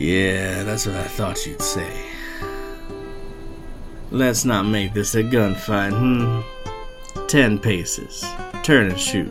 Yeah, 0.00 0.62
that's 0.62 0.86
what 0.86 0.94
I 0.94 1.08
thought 1.08 1.44
you'd 1.44 1.60
say. 1.60 2.07
Let's 4.10 4.46
not 4.46 4.64
make 4.64 4.94
this 4.94 5.14
a 5.14 5.22
gunfight, 5.22 5.92
hmm? 5.92 7.26
Ten 7.26 7.58
paces. 7.58 8.24
Turn 8.62 8.88
and 8.88 8.98
shoot. 8.98 9.30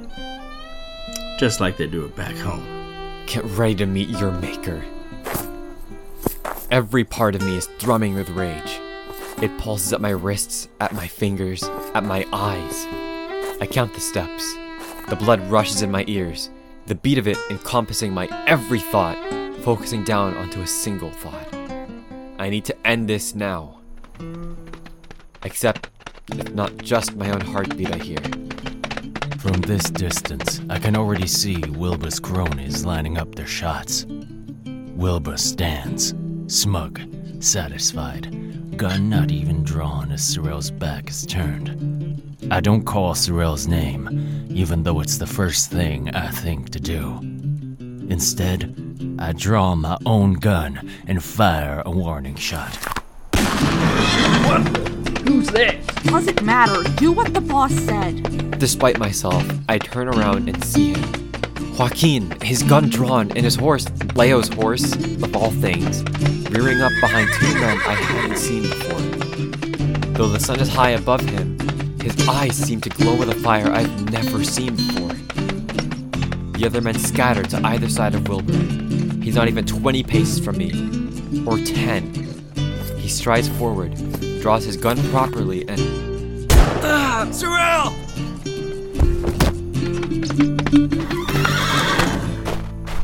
Just 1.40 1.60
like 1.60 1.78
they 1.78 1.88
do 1.88 2.06
it 2.06 2.16
back 2.16 2.36
home. 2.36 2.64
Get 3.26 3.44
ready 3.46 3.74
to 3.76 3.88
meet 3.88 4.10
your 4.10 4.32
maker. 4.32 4.86
Every 6.70 7.04
part 7.04 7.34
of 7.34 7.42
me 7.42 7.58
is 7.58 7.66
thrumming 7.80 8.14
with 8.14 8.30
rage. 8.30 8.80
It 9.42 9.58
pulses 9.58 9.94
at 9.94 10.02
my 10.02 10.12
wrists, 10.12 10.68
at 10.80 10.94
my 10.94 11.08
fingers, 11.08 11.64
at 11.96 12.04
my 12.04 12.28
eyes. 12.32 12.86
I 13.60 13.68
count 13.70 13.96
the 13.96 14.00
steps. 14.00 14.54
The 15.10 15.16
blood 15.16 15.42
rushes 15.50 15.82
in 15.82 15.90
my 15.90 16.06
ears, 16.08 16.52
the 16.86 16.96
beat 16.96 17.18
of 17.18 17.28
it 17.28 17.38
encompassing 17.50 18.14
my 18.14 18.28
every 18.46 18.80
thought, 18.80 19.18
focusing 19.64 20.04
down 20.04 20.38
onto 20.38 20.62
a 20.62 20.68
single 20.68 21.10
thought. 21.10 21.52
I 22.38 22.52
need 22.52 22.66
to 22.66 22.88
end 22.88 23.10
this 23.10 23.34
now. 23.34 23.80
Except, 25.44 25.90
it's 26.34 26.52
not 26.52 26.76
just 26.78 27.16
my 27.16 27.30
own 27.30 27.42
heartbeat 27.42 27.94
I 27.94 27.98
hear. 27.98 28.20
From 29.40 29.62
this 29.62 29.90
distance, 29.90 30.62
I 30.70 30.80
can 30.80 30.96
already 30.96 31.28
see 31.28 31.62
Wilbur's 31.70 32.20
cronies 32.20 32.86
lining 32.86 33.18
up 33.18 33.36
their 33.36 33.48
shots. 33.48 34.06
Wilbur 34.96 35.38
stands, 35.38 36.14
smug, 36.48 37.00
satisfied, 37.40 38.78
gun 38.78 39.10
not 39.10 39.32
even 39.32 39.64
drawn 39.64 40.12
as 40.12 40.22
Sorrel's 40.22 40.72
back 40.72 41.10
is 41.10 41.26
turned. 41.26 42.22
I 42.52 42.60
don't 42.60 42.84
call 42.84 43.14
Sorrel's 43.14 43.68
name, 43.68 44.48
even 44.50 44.84
though 44.84 45.00
it's 45.02 45.18
the 45.18 45.28
first 45.28 45.72
thing 45.72 46.10
I 46.16 46.30
think 46.30 46.70
to 46.72 46.80
do. 46.80 47.20
Instead, 48.10 48.74
I 49.20 49.34
draw 49.34 49.76
my 49.76 49.98
own 50.06 50.34
gun 50.34 50.90
and 51.08 51.24
fire 51.24 51.84
a 51.86 51.92
warning 51.92 52.36
shot. 52.36 52.78
Who's 55.28 55.48
this? 55.48 55.86
Doesn't 56.04 56.42
matter. 56.42 56.84
Do 56.96 57.12
what 57.12 57.34
the 57.34 57.42
boss 57.42 57.74
said. 57.74 58.60
Despite 58.60 58.98
myself, 58.98 59.46
I 59.68 59.78
turn 59.78 60.08
around 60.08 60.48
and 60.48 60.64
see 60.64 60.94
him. 60.94 61.32
Joaquin, 61.78 62.32
his 62.40 62.64
gun 62.64 62.90
drawn, 62.90 63.30
and 63.32 63.44
his 63.44 63.56
horse, 63.56 63.88
Leo's 64.16 64.48
horse, 64.48 64.94
of 64.96 65.36
all 65.36 65.52
things, 65.52 66.02
rearing 66.50 66.80
up 66.80 66.94
behind 67.02 67.30
two 67.34 67.54
men 67.56 67.78
I 67.78 67.94
hadn't 67.94 68.38
seen 68.38 68.64
before. 68.64 69.02
Though 70.14 70.30
the 70.30 70.40
sun 70.40 70.62
is 70.62 70.70
high 70.70 70.92
above 70.92 71.22
him, 71.22 71.60
his 72.00 72.28
eyes 72.30 72.56
seem 72.56 72.80
to 72.82 72.90
glow 72.90 73.16
with 73.16 73.30
a 73.30 73.36
fire 73.36 73.70
I've 73.70 74.10
never 74.10 74.46
seen 74.46 74.78
before. 74.78 75.14
The 76.58 76.64
other 76.66 76.80
men 76.80 76.98
scatter 76.98 77.44
to 77.44 77.68
either 77.68 77.90
side 77.90 78.16
of 78.16 78.30
Wilbur. 78.30 78.54
He's 79.22 79.36
not 79.36 79.50
even 79.50 79.66
20 79.66 80.04
paces 80.04 80.40
from 80.40 80.58
me, 80.58 80.72
or 81.46 81.58
10. 81.58 82.14
He 82.98 83.10
strides 83.10 83.50
forward, 83.50 83.94
draws 84.42 84.64
his 84.64 84.78
gun 84.78 84.98
properly, 85.10 85.68
and 85.68 86.48
Ah, 86.84 87.28
Cyril! 87.32 87.94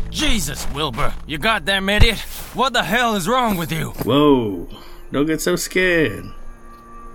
Jesus, 0.10 0.68
Wilbur, 0.74 1.14
you 1.26 1.38
goddamn 1.38 1.90
idiot! 1.90 2.20
What 2.54 2.74
the 2.74 2.84
hell 2.84 3.16
is 3.16 3.28
wrong 3.28 3.58
with 3.58 3.72
you? 3.72 3.90
Whoa, 4.06 4.70
don't 5.12 5.26
get 5.26 5.42
so 5.42 5.56
scared. 5.56 6.26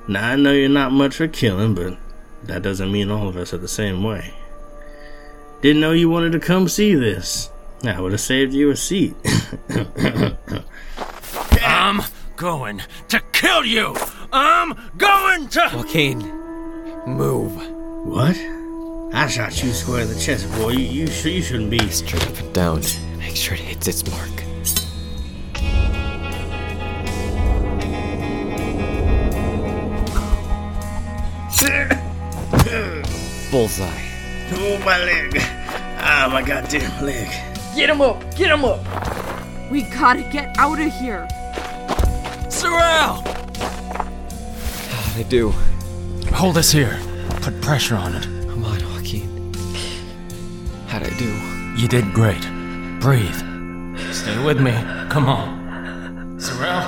Now 0.09 0.31
I 0.31 0.37
know 0.37 0.53
you're 0.53 0.69
not 0.69 0.91
much 0.93 1.17
for 1.17 1.29
killing, 1.29 1.75
but 1.75 1.97
that 2.45 2.63
doesn't 2.63 2.91
mean 2.91 3.11
all 3.11 3.29
of 3.29 3.37
us 3.37 3.53
are 3.55 3.59
the 3.59 3.69
same 3.69 4.03
way. 4.03 4.35
Didn't 5.63 5.81
know 5.81 5.93
you 5.93 6.09
wanted 6.09 6.33
to 6.33 6.41
come 6.41 6.69
see 6.69 6.95
this. 6.95 7.51
I 7.85 8.01
would 8.01 8.13
have 8.13 8.21
saved 8.21 8.53
you 8.53 8.71
a 8.71 8.77
seat. 8.77 9.15
I'm 12.39 12.45
going 12.45 12.83
to 13.09 13.21
kill 13.33 13.65
you! 13.65 13.97
I'm 14.33 14.79
going 14.97 15.49
to. 15.49 15.71
Joaquin, 15.75 16.19
move. 17.05 17.53
what? 18.07 18.39
I 19.13 19.27
shot 19.27 19.61
you 19.61 19.73
square 19.73 20.03
in 20.03 20.09
the 20.09 20.21
chest, 20.21 20.49
boy. 20.53 20.71
You, 20.71 20.85
you, 20.85 21.07
sh- 21.09 21.25
you 21.25 21.43
shouldn't 21.43 21.71
be. 21.71 21.81
Straight 21.89 22.25
up 22.29 22.39
and 22.39 22.55
down. 22.55 22.83
Make 23.19 23.35
sure 23.35 23.55
it 23.55 23.61
hits 23.61 23.89
its 23.89 24.09
mark. 24.09 24.31
Bullseye. 33.51 34.05
Oh, 34.53 34.81
my 34.85 35.03
leg. 35.03 35.33
Ah, 36.01 36.29
my 36.31 36.43
goddamn 36.43 37.05
leg. 37.05 37.27
Get 37.75 37.91
him 37.91 38.01
up! 38.01 38.21
Get 38.37 38.53
him 38.53 38.65
up! 38.65 38.79
We 39.73 39.83
gotta 39.83 40.23
get 40.23 40.57
out 40.57 40.79
of 40.79 40.93
here. 41.01 41.27
Sorrel! 42.59 43.23
I 45.17 45.25
do. 45.29 45.51
Hold 46.35 46.57
this 46.57 46.73
here. 46.73 46.99
Put 47.41 47.61
pressure 47.61 47.95
on 47.95 48.17
it. 48.17 48.25
Come 48.49 48.65
on, 48.65 48.81
Joaquin. 48.81 49.55
How'd 50.89 51.05
I 51.05 51.11
do? 51.11 51.33
You 51.81 51.87
did 51.87 52.13
great. 52.13 52.43
Breathe. 52.99 53.41
Stay 54.13 54.45
with 54.45 54.61
me. 54.61 54.73
Come 55.09 55.29
on. 55.29 56.41
Sorrel, 56.41 56.88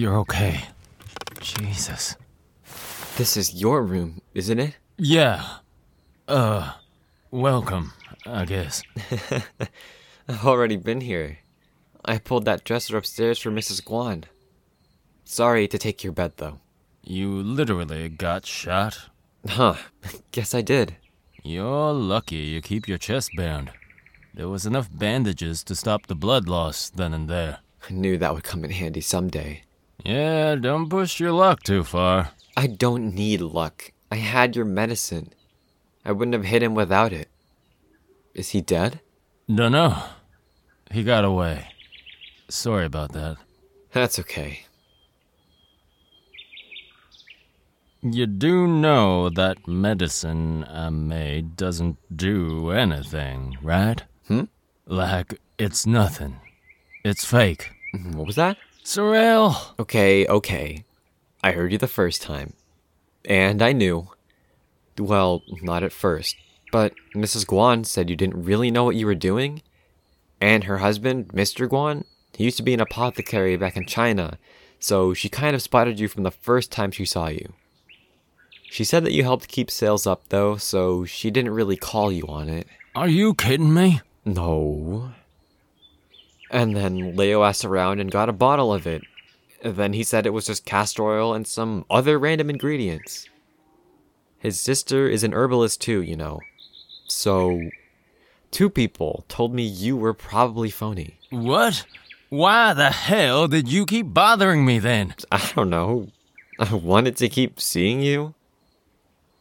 You're 0.00 0.16
okay. 0.20 0.64
Jesus. 1.42 2.16
This 3.18 3.36
is 3.36 3.60
your 3.60 3.82
room, 3.82 4.22
isn't 4.32 4.58
it? 4.58 4.78
Yeah. 4.96 5.44
Uh, 6.26 6.72
welcome, 7.30 7.92
I 8.24 8.46
guess. 8.46 8.82
I've 10.26 10.46
already 10.46 10.76
been 10.76 11.02
here. 11.02 11.40
I 12.02 12.16
pulled 12.16 12.46
that 12.46 12.64
dresser 12.64 12.96
upstairs 12.96 13.40
for 13.40 13.50
Mrs. 13.50 13.84
Guan. 13.84 14.24
Sorry 15.26 15.68
to 15.68 15.76
take 15.76 16.02
your 16.02 16.14
bed, 16.14 16.32
though. 16.38 16.60
You 17.04 17.28
literally 17.28 18.08
got 18.08 18.46
shot. 18.46 19.10
Huh. 19.46 19.74
Guess 20.32 20.54
I 20.54 20.62
did. 20.62 20.96
You're 21.42 21.92
lucky 21.92 22.36
you 22.36 22.62
keep 22.62 22.88
your 22.88 22.96
chest 22.96 23.32
bound. 23.36 23.70
There 24.32 24.48
was 24.48 24.64
enough 24.64 24.88
bandages 24.90 25.62
to 25.64 25.74
stop 25.74 26.06
the 26.06 26.14
blood 26.14 26.48
loss 26.48 26.88
then 26.88 27.12
and 27.12 27.28
there. 27.28 27.58
I 27.86 27.92
knew 27.92 28.16
that 28.16 28.32
would 28.32 28.44
come 28.44 28.64
in 28.64 28.70
handy 28.70 29.02
someday. 29.02 29.64
Yeah, 30.04 30.54
don't 30.56 30.88
push 30.88 31.20
your 31.20 31.32
luck 31.32 31.62
too 31.62 31.84
far. 31.84 32.30
I 32.56 32.66
don't 32.66 33.14
need 33.14 33.40
luck. 33.40 33.92
I 34.10 34.16
had 34.16 34.56
your 34.56 34.64
medicine. 34.64 35.32
I 36.04 36.12
wouldn't 36.12 36.34
have 36.34 36.44
hit 36.44 36.62
him 36.62 36.74
without 36.74 37.12
it. 37.12 37.28
Is 38.34 38.50
he 38.50 38.60
dead? 38.60 39.00
Dunno. 39.52 40.02
He 40.90 41.04
got 41.04 41.24
away. 41.24 41.68
Sorry 42.48 42.84
about 42.84 43.12
that. 43.12 43.36
That's 43.92 44.18
okay. 44.18 44.60
You 48.02 48.26
do 48.26 48.66
know 48.66 49.28
that 49.28 49.68
medicine 49.68 50.64
I 50.64 50.88
made 50.88 51.54
doesn't 51.56 51.98
do 52.14 52.70
anything, 52.70 53.58
right? 53.62 54.02
Hmm? 54.26 54.44
Like, 54.86 55.38
it's 55.58 55.86
nothing. 55.86 56.40
It's 57.04 57.24
fake. 57.24 57.70
What 58.14 58.26
was 58.26 58.36
that? 58.36 58.56
Sorrel! 58.90 59.54
Okay, 59.78 60.26
okay. 60.26 60.82
I 61.44 61.52
heard 61.52 61.70
you 61.70 61.78
the 61.78 61.86
first 61.86 62.22
time. 62.22 62.54
And 63.24 63.62
I 63.62 63.70
knew. 63.70 64.08
Well, 64.98 65.44
not 65.62 65.84
at 65.84 65.92
first. 65.92 66.34
But 66.72 66.94
Mrs. 67.14 67.46
Guan 67.46 67.86
said 67.86 68.10
you 68.10 68.16
didn't 68.16 68.42
really 68.42 68.68
know 68.68 68.82
what 68.82 68.96
you 68.96 69.06
were 69.06 69.14
doing. 69.14 69.62
And 70.40 70.64
her 70.64 70.78
husband, 70.78 71.28
Mr. 71.28 71.68
Guan, 71.68 72.02
he 72.34 72.42
used 72.42 72.56
to 72.56 72.64
be 72.64 72.74
an 72.74 72.80
apothecary 72.80 73.56
back 73.56 73.76
in 73.76 73.86
China, 73.86 74.38
so 74.80 75.14
she 75.14 75.28
kind 75.28 75.54
of 75.54 75.62
spotted 75.62 76.00
you 76.00 76.08
from 76.08 76.24
the 76.24 76.32
first 76.32 76.72
time 76.72 76.90
she 76.90 77.04
saw 77.04 77.28
you. 77.28 77.52
She 78.72 78.82
said 78.82 79.04
that 79.04 79.12
you 79.12 79.22
helped 79.22 79.46
keep 79.46 79.70
sales 79.70 80.04
up, 80.04 80.30
though, 80.30 80.56
so 80.56 81.04
she 81.04 81.30
didn't 81.30 81.54
really 81.54 81.76
call 81.76 82.10
you 82.10 82.26
on 82.26 82.48
it. 82.48 82.66
Are 82.96 83.08
you 83.08 83.34
kidding 83.34 83.72
me? 83.72 84.00
No. 84.24 85.12
And 86.50 86.76
then 86.76 87.16
Leo 87.16 87.44
asked 87.44 87.64
around 87.64 88.00
and 88.00 88.10
got 88.10 88.28
a 88.28 88.32
bottle 88.32 88.72
of 88.72 88.86
it. 88.86 89.02
Then 89.62 89.92
he 89.92 90.02
said 90.02 90.26
it 90.26 90.30
was 90.30 90.46
just 90.46 90.64
castor 90.64 91.04
oil 91.04 91.34
and 91.34 91.46
some 91.46 91.84
other 91.88 92.18
random 92.18 92.50
ingredients. 92.50 93.28
His 94.38 94.58
sister 94.58 95.08
is 95.08 95.22
an 95.22 95.34
herbalist 95.34 95.80
too, 95.80 96.00
you 96.00 96.16
know. 96.16 96.40
So, 97.06 97.60
two 98.50 98.70
people 98.70 99.24
told 99.28 99.54
me 99.54 99.62
you 99.62 99.96
were 99.96 100.14
probably 100.14 100.70
phony. 100.70 101.18
What? 101.28 101.84
Why 102.30 102.72
the 102.72 102.90
hell 102.90 103.48
did 103.48 103.70
you 103.70 103.84
keep 103.84 104.14
bothering 104.14 104.64
me 104.64 104.78
then? 104.78 105.14
I 105.32 105.50
don't 105.54 105.68
know. 105.70 106.08
I 106.58 106.74
wanted 106.74 107.16
to 107.16 107.28
keep 107.28 107.60
seeing 107.60 108.00
you. 108.00 108.34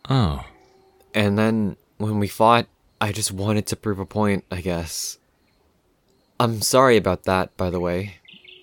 Oh. 0.09 0.43
And 1.13 1.37
then 1.37 1.77
when 1.97 2.19
we 2.19 2.27
fought, 2.27 2.67
I 2.99 3.11
just 3.11 3.31
wanted 3.31 3.67
to 3.67 3.75
prove 3.75 3.99
a 3.99 4.05
point, 4.05 4.43
I 4.51 4.61
guess. 4.61 5.18
I'm 6.39 6.61
sorry 6.61 6.95
about 6.95 7.23
that, 7.23 7.55
by 7.57 7.69
the 7.69 7.79
way. 7.79 8.15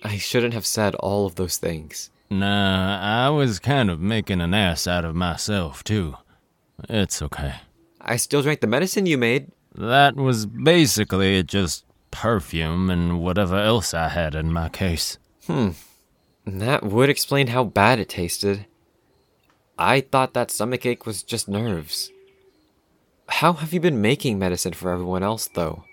I 0.03 0.17
shouldn't 0.17 0.53
have 0.53 0.65
said 0.65 0.95
all 0.95 1.25
of 1.25 1.35
those 1.35 1.57
things. 1.57 2.09
Nah, 2.29 3.27
I 3.27 3.29
was 3.29 3.59
kind 3.59 3.89
of 3.89 3.99
making 3.99 4.41
an 4.41 4.53
ass 4.53 4.87
out 4.87 5.05
of 5.05 5.15
myself, 5.15 5.83
too. 5.83 6.15
It's 6.89 7.21
okay. 7.21 7.55
I 8.01 8.17
still 8.17 8.41
drank 8.41 8.61
the 8.61 8.67
medicine 8.67 9.05
you 9.05 9.17
made. 9.17 9.51
That 9.75 10.15
was 10.15 10.45
basically 10.45 11.43
just 11.43 11.85
perfume 12.09 12.89
and 12.89 13.21
whatever 13.21 13.57
else 13.57 13.93
I 13.93 14.09
had 14.09 14.33
in 14.33 14.51
my 14.51 14.69
case. 14.69 15.17
Hmm. 15.45 15.69
that 16.45 16.83
would 16.83 17.09
explain 17.09 17.47
how 17.47 17.63
bad 17.63 17.99
it 17.99 18.09
tasted. 18.09 18.65
I 19.77 20.01
thought 20.01 20.33
that 20.33 20.49
stomachache 20.51 21.05
was 21.05 21.23
just 21.23 21.47
nerves. 21.47 22.11
How 23.29 23.53
have 23.53 23.73
you 23.73 23.79
been 23.79 24.01
making 24.01 24.39
medicine 24.39 24.73
for 24.73 24.91
everyone 24.91 25.23
else, 25.23 25.47
though? 25.47 25.83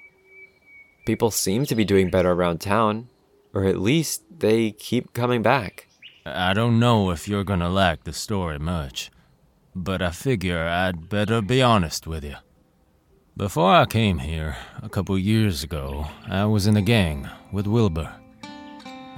People 1.05 1.31
seem 1.31 1.67
to 1.67 1.75
be 1.75 1.85
doing 1.85 2.09
better 2.09 2.33
around 2.33 2.61
town, 2.61 3.09
or 3.53 3.65
at 3.65 3.79
least 3.79 4.23
they 4.39 4.71
keep 4.71 5.13
coming 5.13 5.43
back. 5.43 5.87
I 6.25 6.55
don't 6.55 6.81
know 6.81 7.11
if 7.11 7.29
you're 7.29 7.45
gonna 7.45 7.69
like 7.69 8.05
the 8.05 8.13
story 8.15 8.59
much, 8.59 9.11
but 9.75 10.01
I 10.01 10.11
figure 10.11 10.67
I'd 10.67 11.11
better 11.11 11.43
be 11.43 11.61
honest 11.61 12.07
with 12.07 12.25
you. 12.25 12.37
Before 13.37 13.71
I 13.71 13.85
came 13.85 14.19
here, 14.19 14.57
a 14.83 14.89
couple 14.89 15.19
years 15.19 15.63
ago, 15.63 16.07
I 16.27 16.47
was 16.47 16.67
in 16.67 16.77
a 16.77 16.83
gang 16.83 17.29
with 17.53 17.67
Wilbur. 17.67 18.11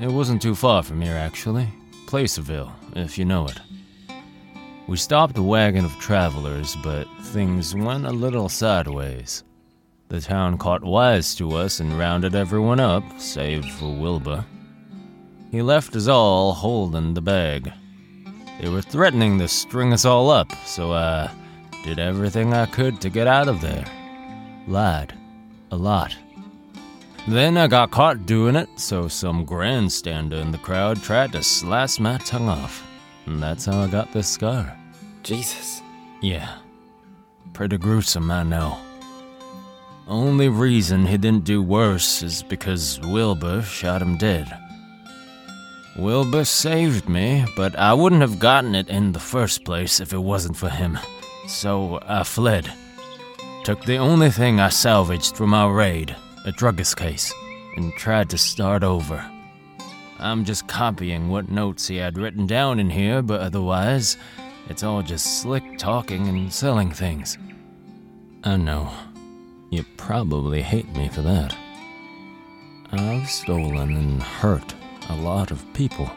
It 0.01 0.09
wasn't 0.09 0.43
too 0.43 0.55
far 0.55 0.83
from 0.83 1.01
here, 1.01 1.15
actually. 1.15 1.69
Placerville, 2.07 2.73
if 2.97 3.17
you 3.17 3.25
know 3.25 3.47
it. 3.47 3.61
We 4.89 4.97
stopped 4.97 5.39
a 5.39 5.43
wagon 5.43 5.85
of 5.85 5.93
travelers, 5.99 6.77
but 6.83 7.07
things 7.21 7.75
went 7.75 8.07
a 8.07 8.11
little 8.11 8.49
sideways. 8.49 9.45
The 10.09 10.21
town 10.21 10.59
caught 10.59 10.85
wise 10.85 11.35
to 11.35 11.57
us 11.57 11.81
and 11.81 11.99
rounded 11.99 12.35
everyone 12.35 12.79
up, 12.79 13.03
save 13.19 13.65
for 13.65 13.93
Wilbur. 13.93 14.45
He 15.51 15.63
left 15.63 15.97
us 15.97 16.07
all 16.07 16.53
holding 16.53 17.15
the 17.15 17.21
bag. 17.21 17.73
They 18.61 18.69
were 18.69 18.83
threatening 18.83 19.39
to 19.39 19.49
string 19.49 19.93
us 19.93 20.05
all 20.05 20.31
up, 20.31 20.53
so 20.65 20.93
I 20.93 21.31
did 21.83 21.99
everything 21.99 22.55
I 22.55 22.67
could 22.67 23.01
to 23.01 23.11
get 23.11 23.27
out 23.27 23.49
of 23.49 23.61
there. 23.61 23.85
Lied. 24.69 25.13
A 25.73 25.77
lot. 25.77 26.17
Then 27.27 27.57
I 27.57 27.67
got 27.67 27.91
caught 27.91 28.25
doing 28.25 28.55
it, 28.55 28.69
so 28.77 29.09
some 29.09 29.45
grandstander 29.45 30.41
in 30.41 30.53
the 30.53 30.59
crowd 30.59 31.03
tried 31.03 31.33
to 31.33 31.43
slice 31.43 31.99
my 31.99 32.19
tongue 32.19 32.49
off. 32.49 32.87
And 33.27 33.43
that's 33.43 33.65
how 33.65 33.81
I 33.81 33.89
got 33.89 34.13
this 34.13 34.29
scar. 34.29 34.77
Jesus. 35.25 35.83
Yeah. 36.23 36.59
Pretty 37.53 37.79
gruesome, 37.79 38.31
I 38.31 38.45
know. 38.45 38.79
Only 40.09 40.49
reason 40.49 41.07
he 41.07 41.19
didn't 41.19 41.45
do 41.45 41.61
worse 41.61 42.23
is 42.23 42.45
because 42.45 43.01
Wilbur 43.01 43.63
shot 43.63 44.01
him 44.01 44.17
dead. 44.17 44.47
Wilbur 45.99 46.45
saved 46.45 47.09
me, 47.09 47.45
but 47.57 47.77
I 47.77 47.93
wouldn't 47.93 48.21
have 48.21 48.39
gotten 48.39 48.77
it 48.77 48.89
in 48.89 49.11
the 49.11 49.19
first 49.19 49.65
place 49.65 49.99
if 49.99 50.13
it 50.13 50.19
wasn't 50.19 50.57
for 50.57 50.69
him. 50.69 50.99
So 51.49 51.99
I 52.07 52.23
fled. 52.23 52.73
Took 53.65 53.85
the 53.85 53.97
only 53.97 54.31
thing 54.31 54.61
I 54.61 54.69
salvaged 54.69 55.37
from 55.37 55.53
our 55.53 55.75
raid, 55.75 56.15
a 56.45 56.53
druggist 56.53 56.97
case, 56.97 57.33
and 57.77 57.93
tried 57.95 58.31
to 58.31 58.39
start 58.39 58.85
over. 58.85 59.29
I'm 60.21 60.45
just 60.45 60.69
copying 60.69 61.31
what 61.31 61.51
notes 61.51 61.89
he 61.89 61.97
had 61.97 62.17
written 62.17 62.47
down 62.47 62.79
in 62.79 62.91
here, 62.91 63.23
but 63.23 63.41
otherwise, 63.41 64.17
it's 64.69 64.85
all 64.85 65.03
just 65.03 65.43
slick 65.43 65.79
talking 65.79 66.29
and 66.29 66.53
selling 66.53 66.93
things. 66.93 67.39
I 68.45 68.57
know. 68.57 68.93
You 69.77 69.85
probably 69.99 70.63
hate 70.63 70.89
me 70.97 71.11
for 71.11 71.21
that. 71.21 71.55
I've 72.93 73.29
stolen 73.29 73.95
and 73.95 74.23
hurt 74.23 74.75
a 75.11 75.17
lot 75.17 75.51
of 75.51 75.71
people. 75.75 76.11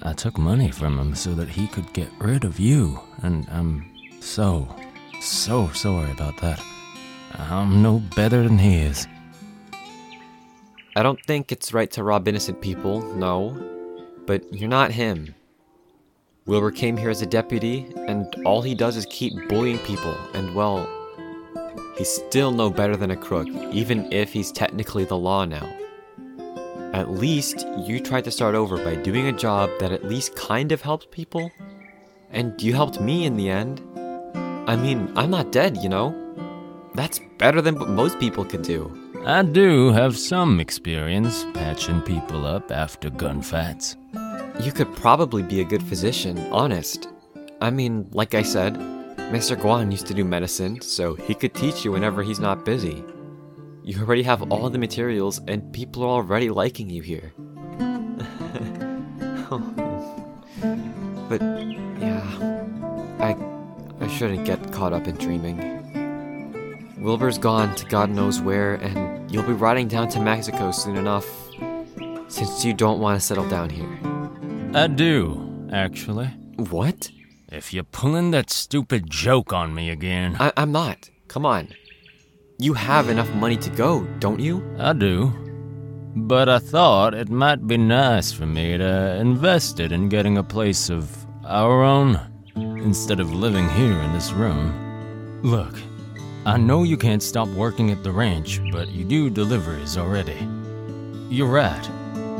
I 0.00 0.14
took 0.14 0.38
money 0.38 0.70
from 0.70 0.98
him 0.98 1.14
so 1.14 1.34
that 1.34 1.50
he 1.50 1.66
could 1.66 1.92
get 1.92 2.08
rid 2.20 2.44
of 2.44 2.58
you, 2.58 2.98
and 3.22 3.46
I'm 3.50 3.84
so, 4.18 4.74
so 5.20 5.68
sorry 5.74 6.10
about 6.10 6.40
that. 6.40 6.58
I'm 7.34 7.82
no 7.82 7.98
better 8.16 8.44
than 8.44 8.56
he 8.56 8.78
is. 8.78 9.06
I 10.96 11.02
don't 11.02 11.22
think 11.26 11.52
it's 11.52 11.74
right 11.74 11.90
to 11.90 12.02
rob 12.02 12.28
innocent 12.28 12.62
people, 12.62 13.02
no. 13.14 13.62
But 14.24 14.50
you're 14.54 14.70
not 14.70 14.90
him. 14.90 15.34
Wilbur 16.46 16.70
came 16.70 16.96
here 16.96 17.10
as 17.10 17.20
a 17.20 17.26
deputy, 17.26 17.92
and 18.06 18.34
all 18.46 18.62
he 18.62 18.74
does 18.74 18.96
is 18.96 19.04
keep 19.10 19.34
bullying 19.50 19.78
people, 19.80 20.16
and 20.32 20.54
well, 20.54 20.88
he's 21.98 22.08
still 22.08 22.52
no 22.52 22.70
better 22.70 22.96
than 22.96 23.10
a 23.10 23.16
crook, 23.16 23.48
even 23.72 24.10
if 24.12 24.32
he's 24.32 24.52
technically 24.52 25.04
the 25.04 25.16
law 25.16 25.44
now. 25.44 25.68
At 26.94 27.10
least 27.10 27.66
you 27.76 28.00
tried 28.00 28.24
to 28.24 28.30
start 28.30 28.54
over 28.54 28.78
by 28.78 28.94
doing 28.94 29.26
a 29.26 29.32
job 29.32 29.68
that 29.80 29.92
at 29.92 30.04
least 30.04 30.36
kind 30.36 30.72
of 30.72 30.80
helped 30.80 31.10
people. 31.10 31.52
And 32.30 32.60
you 32.62 32.72
helped 32.72 33.00
me 33.00 33.26
in 33.26 33.36
the 33.36 33.50
end. 33.50 33.82
I 34.66 34.76
mean, 34.76 35.12
I'm 35.16 35.30
not 35.30 35.52
dead, 35.52 35.76
you 35.78 35.88
know? 35.88 36.14
That's 36.94 37.20
better 37.38 37.60
than 37.60 37.78
what 37.78 37.90
most 37.90 38.18
people 38.18 38.44
could 38.44 38.62
do. 38.62 38.90
I 39.26 39.42
do 39.42 39.92
have 39.92 40.16
some 40.16 40.60
experience 40.60 41.44
patching 41.52 42.00
people 42.00 42.46
up 42.46 42.70
after 42.70 43.10
gunfights. 43.10 43.96
You 44.64 44.72
could 44.72 44.94
probably 44.96 45.42
be 45.42 45.60
a 45.60 45.64
good 45.64 45.82
physician, 45.82 46.38
honest. 46.50 47.08
I 47.60 47.70
mean, 47.70 48.08
like 48.12 48.34
I 48.34 48.42
said, 48.42 48.76
Mr. 49.28 49.54
Guan 49.60 49.90
used 49.90 50.06
to 50.06 50.14
do 50.14 50.24
medicine, 50.24 50.80
so 50.80 51.14
he 51.14 51.34
could 51.34 51.52
teach 51.52 51.84
you 51.84 51.92
whenever 51.92 52.22
he's 52.22 52.40
not 52.40 52.64
busy. 52.64 53.04
You 53.82 54.00
already 54.00 54.22
have 54.22 54.50
all 54.50 54.70
the 54.70 54.78
materials, 54.78 55.38
and 55.46 55.70
people 55.70 56.02
are 56.02 56.08
already 56.08 56.48
liking 56.48 56.88
you 56.88 57.02
here. 57.02 57.32
Oh. 59.50 59.60
but, 61.30 61.40
yeah, 61.40 62.20
I, 63.18 63.34
I 63.98 64.08
shouldn't 64.08 64.44
get 64.44 64.72
caught 64.72 64.92
up 64.92 65.08
in 65.08 65.16
dreaming. 65.16 66.94
Wilbur's 67.00 67.38
gone 67.38 67.74
to 67.76 67.86
God 67.86 68.10
knows 68.10 68.42
where, 68.42 68.74
and 68.74 69.30
you'll 69.30 69.44
be 69.44 69.54
riding 69.54 69.88
down 69.88 70.10
to 70.10 70.20
Mexico 70.20 70.70
soon 70.70 70.96
enough, 70.96 71.26
since 72.28 72.62
you 72.62 72.74
don't 72.74 73.00
want 73.00 73.18
to 73.18 73.26
settle 73.26 73.48
down 73.48 73.70
here. 73.70 73.88
I 74.74 74.86
do, 74.86 75.68
actually. 75.72 76.26
What? 76.56 77.10
If 77.50 77.72
you're 77.72 77.84
pulling 77.84 78.30
that 78.32 78.50
stupid 78.50 79.08
joke 79.08 79.52
on 79.52 79.74
me 79.74 79.88
again. 79.90 80.36
I- 80.38 80.52
I'm 80.56 80.70
not. 80.70 81.08
Come 81.28 81.46
on. 81.46 81.68
You 82.58 82.74
have 82.74 83.08
enough 83.08 83.32
money 83.34 83.56
to 83.56 83.70
go, 83.70 84.06
don't 84.18 84.40
you? 84.40 84.62
I 84.78 84.92
do. 84.92 85.32
But 86.14 86.48
I 86.48 86.58
thought 86.58 87.14
it 87.14 87.30
might 87.30 87.66
be 87.66 87.78
nice 87.78 88.32
for 88.32 88.44
me 88.44 88.76
to 88.76 89.16
invest 89.16 89.80
it 89.80 89.92
in 89.92 90.08
getting 90.08 90.36
a 90.36 90.42
place 90.42 90.90
of 90.90 91.26
our 91.46 91.82
own 91.82 92.20
instead 92.56 93.20
of 93.20 93.32
living 93.32 93.68
here 93.70 93.92
in 93.92 94.12
this 94.12 94.32
room. 94.32 95.40
Look, 95.42 95.74
I 96.44 96.56
know 96.58 96.82
you 96.82 96.96
can't 96.96 97.22
stop 97.22 97.48
working 97.48 97.90
at 97.90 98.02
the 98.02 98.10
ranch, 98.12 98.60
but 98.72 98.88
you 98.88 99.04
do 99.04 99.30
deliveries 99.30 99.96
already. 99.96 100.46
You're 101.30 101.46
right. 101.48 101.88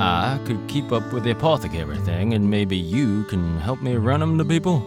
Ah, 0.00 0.34
I 0.36 0.46
could 0.46 0.60
keep 0.68 0.92
up 0.92 1.12
with 1.12 1.24
the 1.24 1.32
apothecary 1.32 1.98
thing, 1.98 2.34
and 2.34 2.48
maybe 2.48 2.76
you 2.76 3.24
can 3.24 3.58
help 3.58 3.82
me 3.82 3.96
run 3.96 4.22
'em 4.22 4.38
to 4.38 4.44
people. 4.44 4.80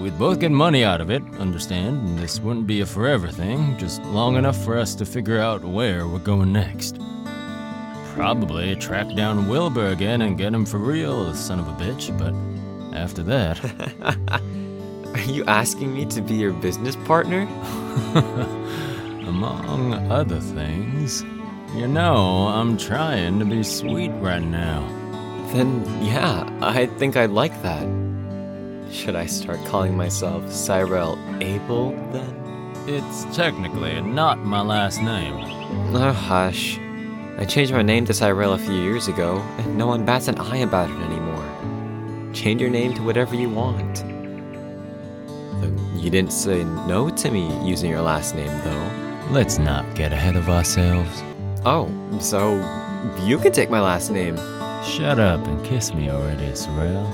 We'd 0.00 0.18
both 0.18 0.40
get 0.40 0.50
money 0.50 0.82
out 0.82 1.00
of 1.00 1.10
it, 1.10 1.22
understand, 1.38 2.08
and 2.08 2.18
this 2.18 2.40
wouldn't 2.40 2.66
be 2.66 2.80
a 2.80 2.86
forever 2.86 3.28
thing, 3.28 3.76
just 3.78 4.02
long 4.06 4.36
enough 4.36 4.56
for 4.64 4.76
us 4.76 4.96
to 4.96 5.04
figure 5.04 5.38
out 5.38 5.64
where 5.64 6.08
we're 6.08 6.18
going 6.18 6.52
next. 6.52 6.98
Probably 8.16 8.74
track 8.74 9.14
down 9.14 9.48
Wilbur 9.48 9.88
again 9.88 10.22
and 10.22 10.36
get 10.36 10.52
him 10.52 10.66
for 10.66 10.78
real, 10.78 11.24
the 11.26 11.36
son 11.36 11.60
of 11.60 11.68
a 11.68 11.72
bitch, 11.72 12.10
but 12.18 12.34
after 12.98 13.22
that. 13.22 13.60
Are 15.14 15.30
you 15.30 15.44
asking 15.44 15.94
me 15.94 16.04
to 16.06 16.20
be 16.20 16.34
your 16.34 16.52
business 16.52 16.96
partner? 16.96 17.42
Among 19.26 19.94
other 20.10 20.40
things. 20.40 21.24
You 21.74 21.88
know, 21.88 22.48
I'm 22.48 22.76
trying 22.76 23.38
to 23.38 23.46
be 23.46 23.62
sweet 23.62 24.10
right 24.20 24.42
now. 24.42 24.86
Then, 25.54 25.82
yeah, 26.04 26.46
I 26.60 26.84
think 26.84 27.16
I'd 27.16 27.30
like 27.30 27.62
that. 27.62 27.88
Should 28.90 29.16
I 29.16 29.24
start 29.24 29.58
calling 29.64 29.96
myself 29.96 30.52
Cyrell 30.52 31.18
Abel 31.40 31.92
then? 32.12 32.74
It's 32.86 33.24
technically 33.34 33.98
not 34.02 34.38
my 34.40 34.60
last 34.60 35.00
name. 35.00 35.34
Oh, 35.94 36.12
hush. 36.12 36.78
I 37.38 37.46
changed 37.46 37.72
my 37.72 37.80
name 37.80 38.04
to 38.04 38.12
Cyrell 38.12 38.52
a 38.52 38.58
few 38.58 38.74
years 38.74 39.08
ago, 39.08 39.38
and 39.56 39.78
no 39.78 39.86
one 39.86 40.04
bats 40.04 40.28
an 40.28 40.38
eye 40.38 40.58
about 40.58 40.90
it 40.90 41.00
anymore. 41.00 42.32
Change 42.34 42.60
your 42.60 42.70
name 42.70 42.92
to 42.94 43.02
whatever 43.02 43.34
you 43.34 43.48
want. 43.48 44.04
You 45.96 46.10
didn't 46.10 46.32
say 46.32 46.64
no 46.64 47.08
to 47.08 47.30
me 47.30 47.48
using 47.66 47.90
your 47.90 48.02
last 48.02 48.34
name, 48.34 48.52
though. 48.62 48.90
Let's 49.30 49.58
not 49.58 49.94
get 49.94 50.12
ahead 50.12 50.36
of 50.36 50.50
ourselves. 50.50 51.22
Oh, 51.64 51.88
so 52.20 52.56
you 53.24 53.38
can 53.38 53.52
take 53.52 53.70
my 53.70 53.80
last 53.80 54.10
name. 54.10 54.36
Shut 54.84 55.20
up 55.20 55.46
and 55.46 55.64
kiss 55.64 55.94
me 55.94 56.10
already, 56.10 56.52
Sorrel. 56.56 57.08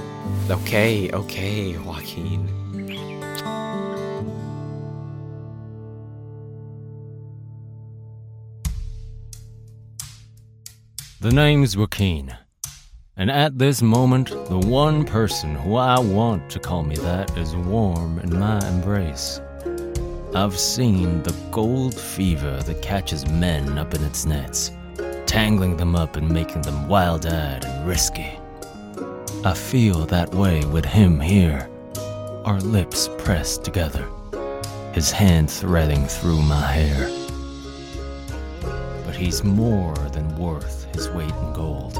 Okay, 0.50 1.10
okay, 1.12 1.76
Joaquin. 1.76 2.48
The 11.20 11.30
name's 11.30 11.76
Joaquin. 11.76 12.34
And 13.18 13.30
at 13.30 13.58
this 13.58 13.82
moment, 13.82 14.30
the 14.30 14.58
one 14.66 15.04
person 15.04 15.56
who 15.56 15.76
I 15.76 15.98
want 15.98 16.48
to 16.52 16.58
call 16.58 16.84
me 16.84 16.96
that 16.96 17.36
is 17.36 17.54
warm 17.54 18.18
in 18.20 18.38
my 18.38 18.66
embrace. 18.66 19.42
I've 20.34 20.58
seen 20.58 21.22
the 21.22 21.34
gold 21.50 21.94
fever 21.94 22.62
that 22.62 22.82
catches 22.82 23.26
men 23.26 23.78
up 23.78 23.94
in 23.94 24.04
its 24.04 24.26
nets, 24.26 24.70
tangling 25.24 25.78
them 25.78 25.96
up 25.96 26.16
and 26.16 26.28
making 26.28 26.62
them 26.62 26.86
wild 26.86 27.24
eyed 27.24 27.64
and 27.64 27.88
risky. 27.88 28.38
I 29.42 29.54
feel 29.54 30.04
that 30.06 30.34
way 30.34 30.64
with 30.66 30.84
him 30.84 31.18
here, 31.18 31.70
our 32.44 32.60
lips 32.60 33.08
pressed 33.16 33.64
together, 33.64 34.06
his 34.92 35.10
hand 35.10 35.50
threading 35.50 36.04
through 36.04 36.42
my 36.42 36.60
hair. 36.60 37.08
But 39.06 39.16
he's 39.16 39.42
more 39.42 39.94
than 40.12 40.36
worth 40.36 40.94
his 40.94 41.08
weight 41.08 41.34
in 41.34 41.52
gold. 41.54 41.94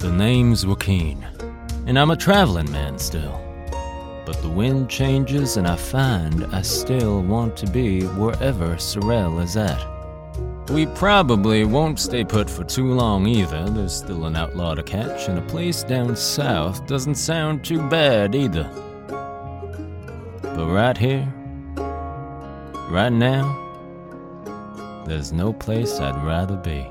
The 0.00 0.12
name's 0.12 0.66
Joaquin, 0.66 1.24
and 1.86 1.96
I'm 1.96 2.10
a 2.10 2.16
traveling 2.16 2.70
man 2.72 2.98
still. 2.98 3.45
But 4.26 4.42
the 4.42 4.48
wind 4.48 4.90
changes, 4.90 5.56
and 5.56 5.68
I 5.68 5.76
find 5.76 6.44
I 6.46 6.60
still 6.62 7.22
want 7.22 7.56
to 7.58 7.66
be 7.70 8.02
wherever 8.02 8.76
Sorel 8.76 9.38
is 9.38 9.56
at. 9.56 9.80
We 10.70 10.86
probably 10.86 11.64
won't 11.64 12.00
stay 12.00 12.24
put 12.24 12.50
for 12.50 12.64
too 12.64 12.92
long 12.92 13.26
either. 13.28 13.70
There's 13.70 13.94
still 13.94 14.24
an 14.24 14.34
outlaw 14.34 14.74
to 14.74 14.82
catch, 14.82 15.28
and 15.28 15.38
a 15.38 15.42
place 15.42 15.84
down 15.84 16.16
south 16.16 16.88
doesn't 16.88 17.14
sound 17.14 17.64
too 17.64 17.88
bad 17.88 18.34
either. 18.34 18.68
But 20.42 20.66
right 20.72 20.98
here, 20.98 21.32
right 22.90 23.12
now, 23.12 23.62
there's 25.06 25.32
no 25.32 25.52
place 25.52 26.00
I'd 26.00 26.20
rather 26.26 26.56
be. 26.56 26.90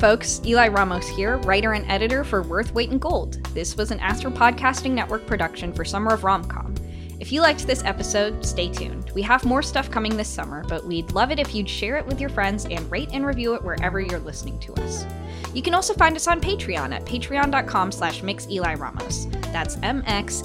Folks. 0.00 0.40
Eli 0.46 0.68
Ramos 0.68 1.06
here, 1.10 1.36
writer 1.38 1.74
and 1.74 1.88
editor 1.90 2.24
for 2.24 2.40
Worth 2.42 2.72
Weight 2.72 2.90
in 2.90 2.98
Gold. 2.98 3.34
This 3.52 3.76
was 3.76 3.90
an 3.90 4.00
Astro 4.00 4.30
Podcasting 4.30 4.92
Network 4.92 5.26
production 5.26 5.74
for 5.74 5.84
Summer 5.84 6.14
of 6.14 6.22
Romcom. 6.22 6.74
If 7.20 7.30
you 7.30 7.42
liked 7.42 7.66
this 7.66 7.84
episode, 7.84 8.42
stay 8.46 8.70
tuned. 8.70 9.10
We 9.14 9.20
have 9.20 9.44
more 9.44 9.60
stuff 9.60 9.90
coming 9.90 10.16
this 10.16 10.26
summer, 10.26 10.64
but 10.68 10.86
we'd 10.86 11.12
love 11.12 11.30
it 11.30 11.38
if 11.38 11.54
you'd 11.54 11.68
share 11.68 11.98
it 11.98 12.06
with 12.06 12.18
your 12.18 12.30
friends 12.30 12.64
and 12.64 12.90
rate 12.90 13.10
and 13.12 13.26
review 13.26 13.52
it 13.54 13.62
wherever 13.62 14.00
you're 14.00 14.20
listening 14.20 14.58
to 14.60 14.72
us. 14.76 15.04
You 15.52 15.60
can 15.60 15.74
also 15.74 15.92
find 15.92 16.16
us 16.16 16.26
on 16.26 16.40
Patreon 16.40 16.94
at 16.94 17.04
patreon.com 17.04 17.92
slash 17.92 18.22
mixeliramos. 18.22 19.30
That's 19.52 19.76
M-X-E-L-I-R-A-M-O-S. 19.82 20.44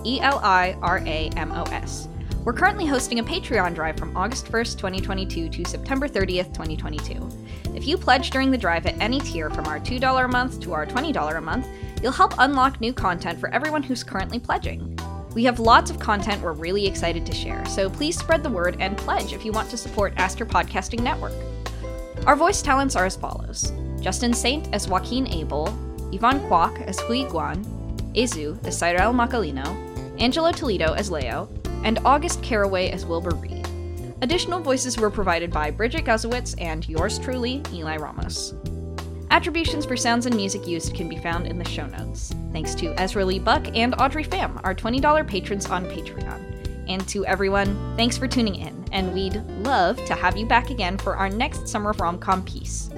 We're 2.45 2.53
currently 2.53 2.85
hosting 2.85 3.19
a 3.19 3.23
Patreon 3.23 3.75
drive 3.75 3.97
from 3.97 4.15
August 4.15 4.45
1st, 4.51 4.77
2022 4.77 5.49
to 5.49 5.65
September 5.65 6.07
30th, 6.07 6.53
2022. 6.53 7.27
If 7.75 7.87
you 7.87 7.97
pledge 7.97 8.29
during 8.29 8.51
the 8.51 8.57
drive 8.57 8.85
at 8.85 9.01
any 9.01 9.19
tier 9.19 9.49
from 9.49 9.65
our 9.65 9.79
$2 9.79 10.23
a 10.23 10.27
month 10.27 10.61
to 10.61 10.71
our 10.71 10.85
$20 10.85 11.37
a 11.37 11.41
month, 11.41 11.67
You'll 12.05 12.11
help 12.11 12.35
unlock 12.37 12.79
new 12.79 12.93
content 12.93 13.39
for 13.39 13.49
everyone 13.49 13.81
who's 13.81 14.03
currently 14.03 14.37
pledging. 14.37 14.95
We 15.33 15.43
have 15.45 15.59
lots 15.59 15.89
of 15.89 15.99
content 15.99 16.41
we're 16.41 16.53
really 16.53 16.85
excited 16.85 17.25
to 17.25 17.33
share, 17.33 17.65
so 17.65 17.89
please 17.89 18.15
spread 18.15 18.43
the 18.43 18.49
word 18.51 18.77
and 18.79 18.95
pledge 18.95 19.33
if 19.33 19.43
you 19.43 19.51
want 19.51 19.71
to 19.71 19.77
support 19.77 20.13
Aster 20.17 20.45
Podcasting 20.45 21.01
Network. 21.01 21.33
Our 22.27 22.35
voice 22.35 22.61
talents 22.61 22.95
are 22.95 23.05
as 23.05 23.15
follows 23.15 23.73
Justin 23.99 24.33
Saint 24.33 24.71
as 24.71 24.87
Joaquin 24.87 25.27
Abel, 25.27 25.67
Yvonne 26.11 26.39
Kwok 26.41 26.79
as 26.85 26.99
Hui 26.99 27.23
Guan, 27.23 27.65
Ezu 28.13 28.63
as 28.65 28.77
Cyril 28.77 29.11
Macalino, 29.11 29.65
Angelo 30.21 30.51
Toledo 30.51 30.93
as 30.93 31.09
Leo, 31.09 31.49
and 31.85 31.99
August 32.03 32.43
Caraway 32.43 32.89
as 32.89 33.05
Wilbur 33.05 33.35
Reed. 33.35 33.65
Additional 34.21 34.59
voices 34.59 34.97
were 34.97 35.09
provided 35.09 35.51
by 35.51 35.71
Bridget 35.71 36.03
Guzowitz 36.03 36.55
and 36.59 36.87
yours 36.89 37.17
truly, 37.19 37.61
Eli 37.71 37.95
Ramos. 37.95 38.53
Attributions 39.31 39.85
for 39.85 39.95
sounds 39.95 40.25
and 40.25 40.35
music 40.35 40.67
used 40.67 40.93
can 40.95 41.07
be 41.07 41.17
found 41.17 41.47
in 41.47 41.57
the 41.57 41.69
show 41.69 41.85
notes. 41.85 42.33
Thanks 42.51 42.73
to 42.75 42.93
Ezra 42.99 43.23
Lee 43.23 43.39
Buck 43.39 43.67
and 43.75 43.93
Audrey 43.99 44.23
Pham, 44.23 44.59
our 44.63 44.73
$20 44.73 45.27
patrons 45.27 45.67
on 45.67 45.85
Patreon. 45.85 46.41
And 46.87 47.07
to 47.09 47.25
everyone, 47.25 47.95
thanks 47.97 48.17
for 48.17 48.27
tuning 48.27 48.55
in, 48.55 48.85
and 48.91 49.13
we'd 49.13 49.35
love 49.59 50.03
to 50.05 50.15
have 50.15 50.37
you 50.37 50.45
back 50.45 50.69
again 50.69 50.97
for 50.97 51.15
our 51.15 51.29
next 51.29 51.67
Summer 51.67 51.91
of 51.91 51.97
Romcom 51.97 52.45
piece. 52.45 52.89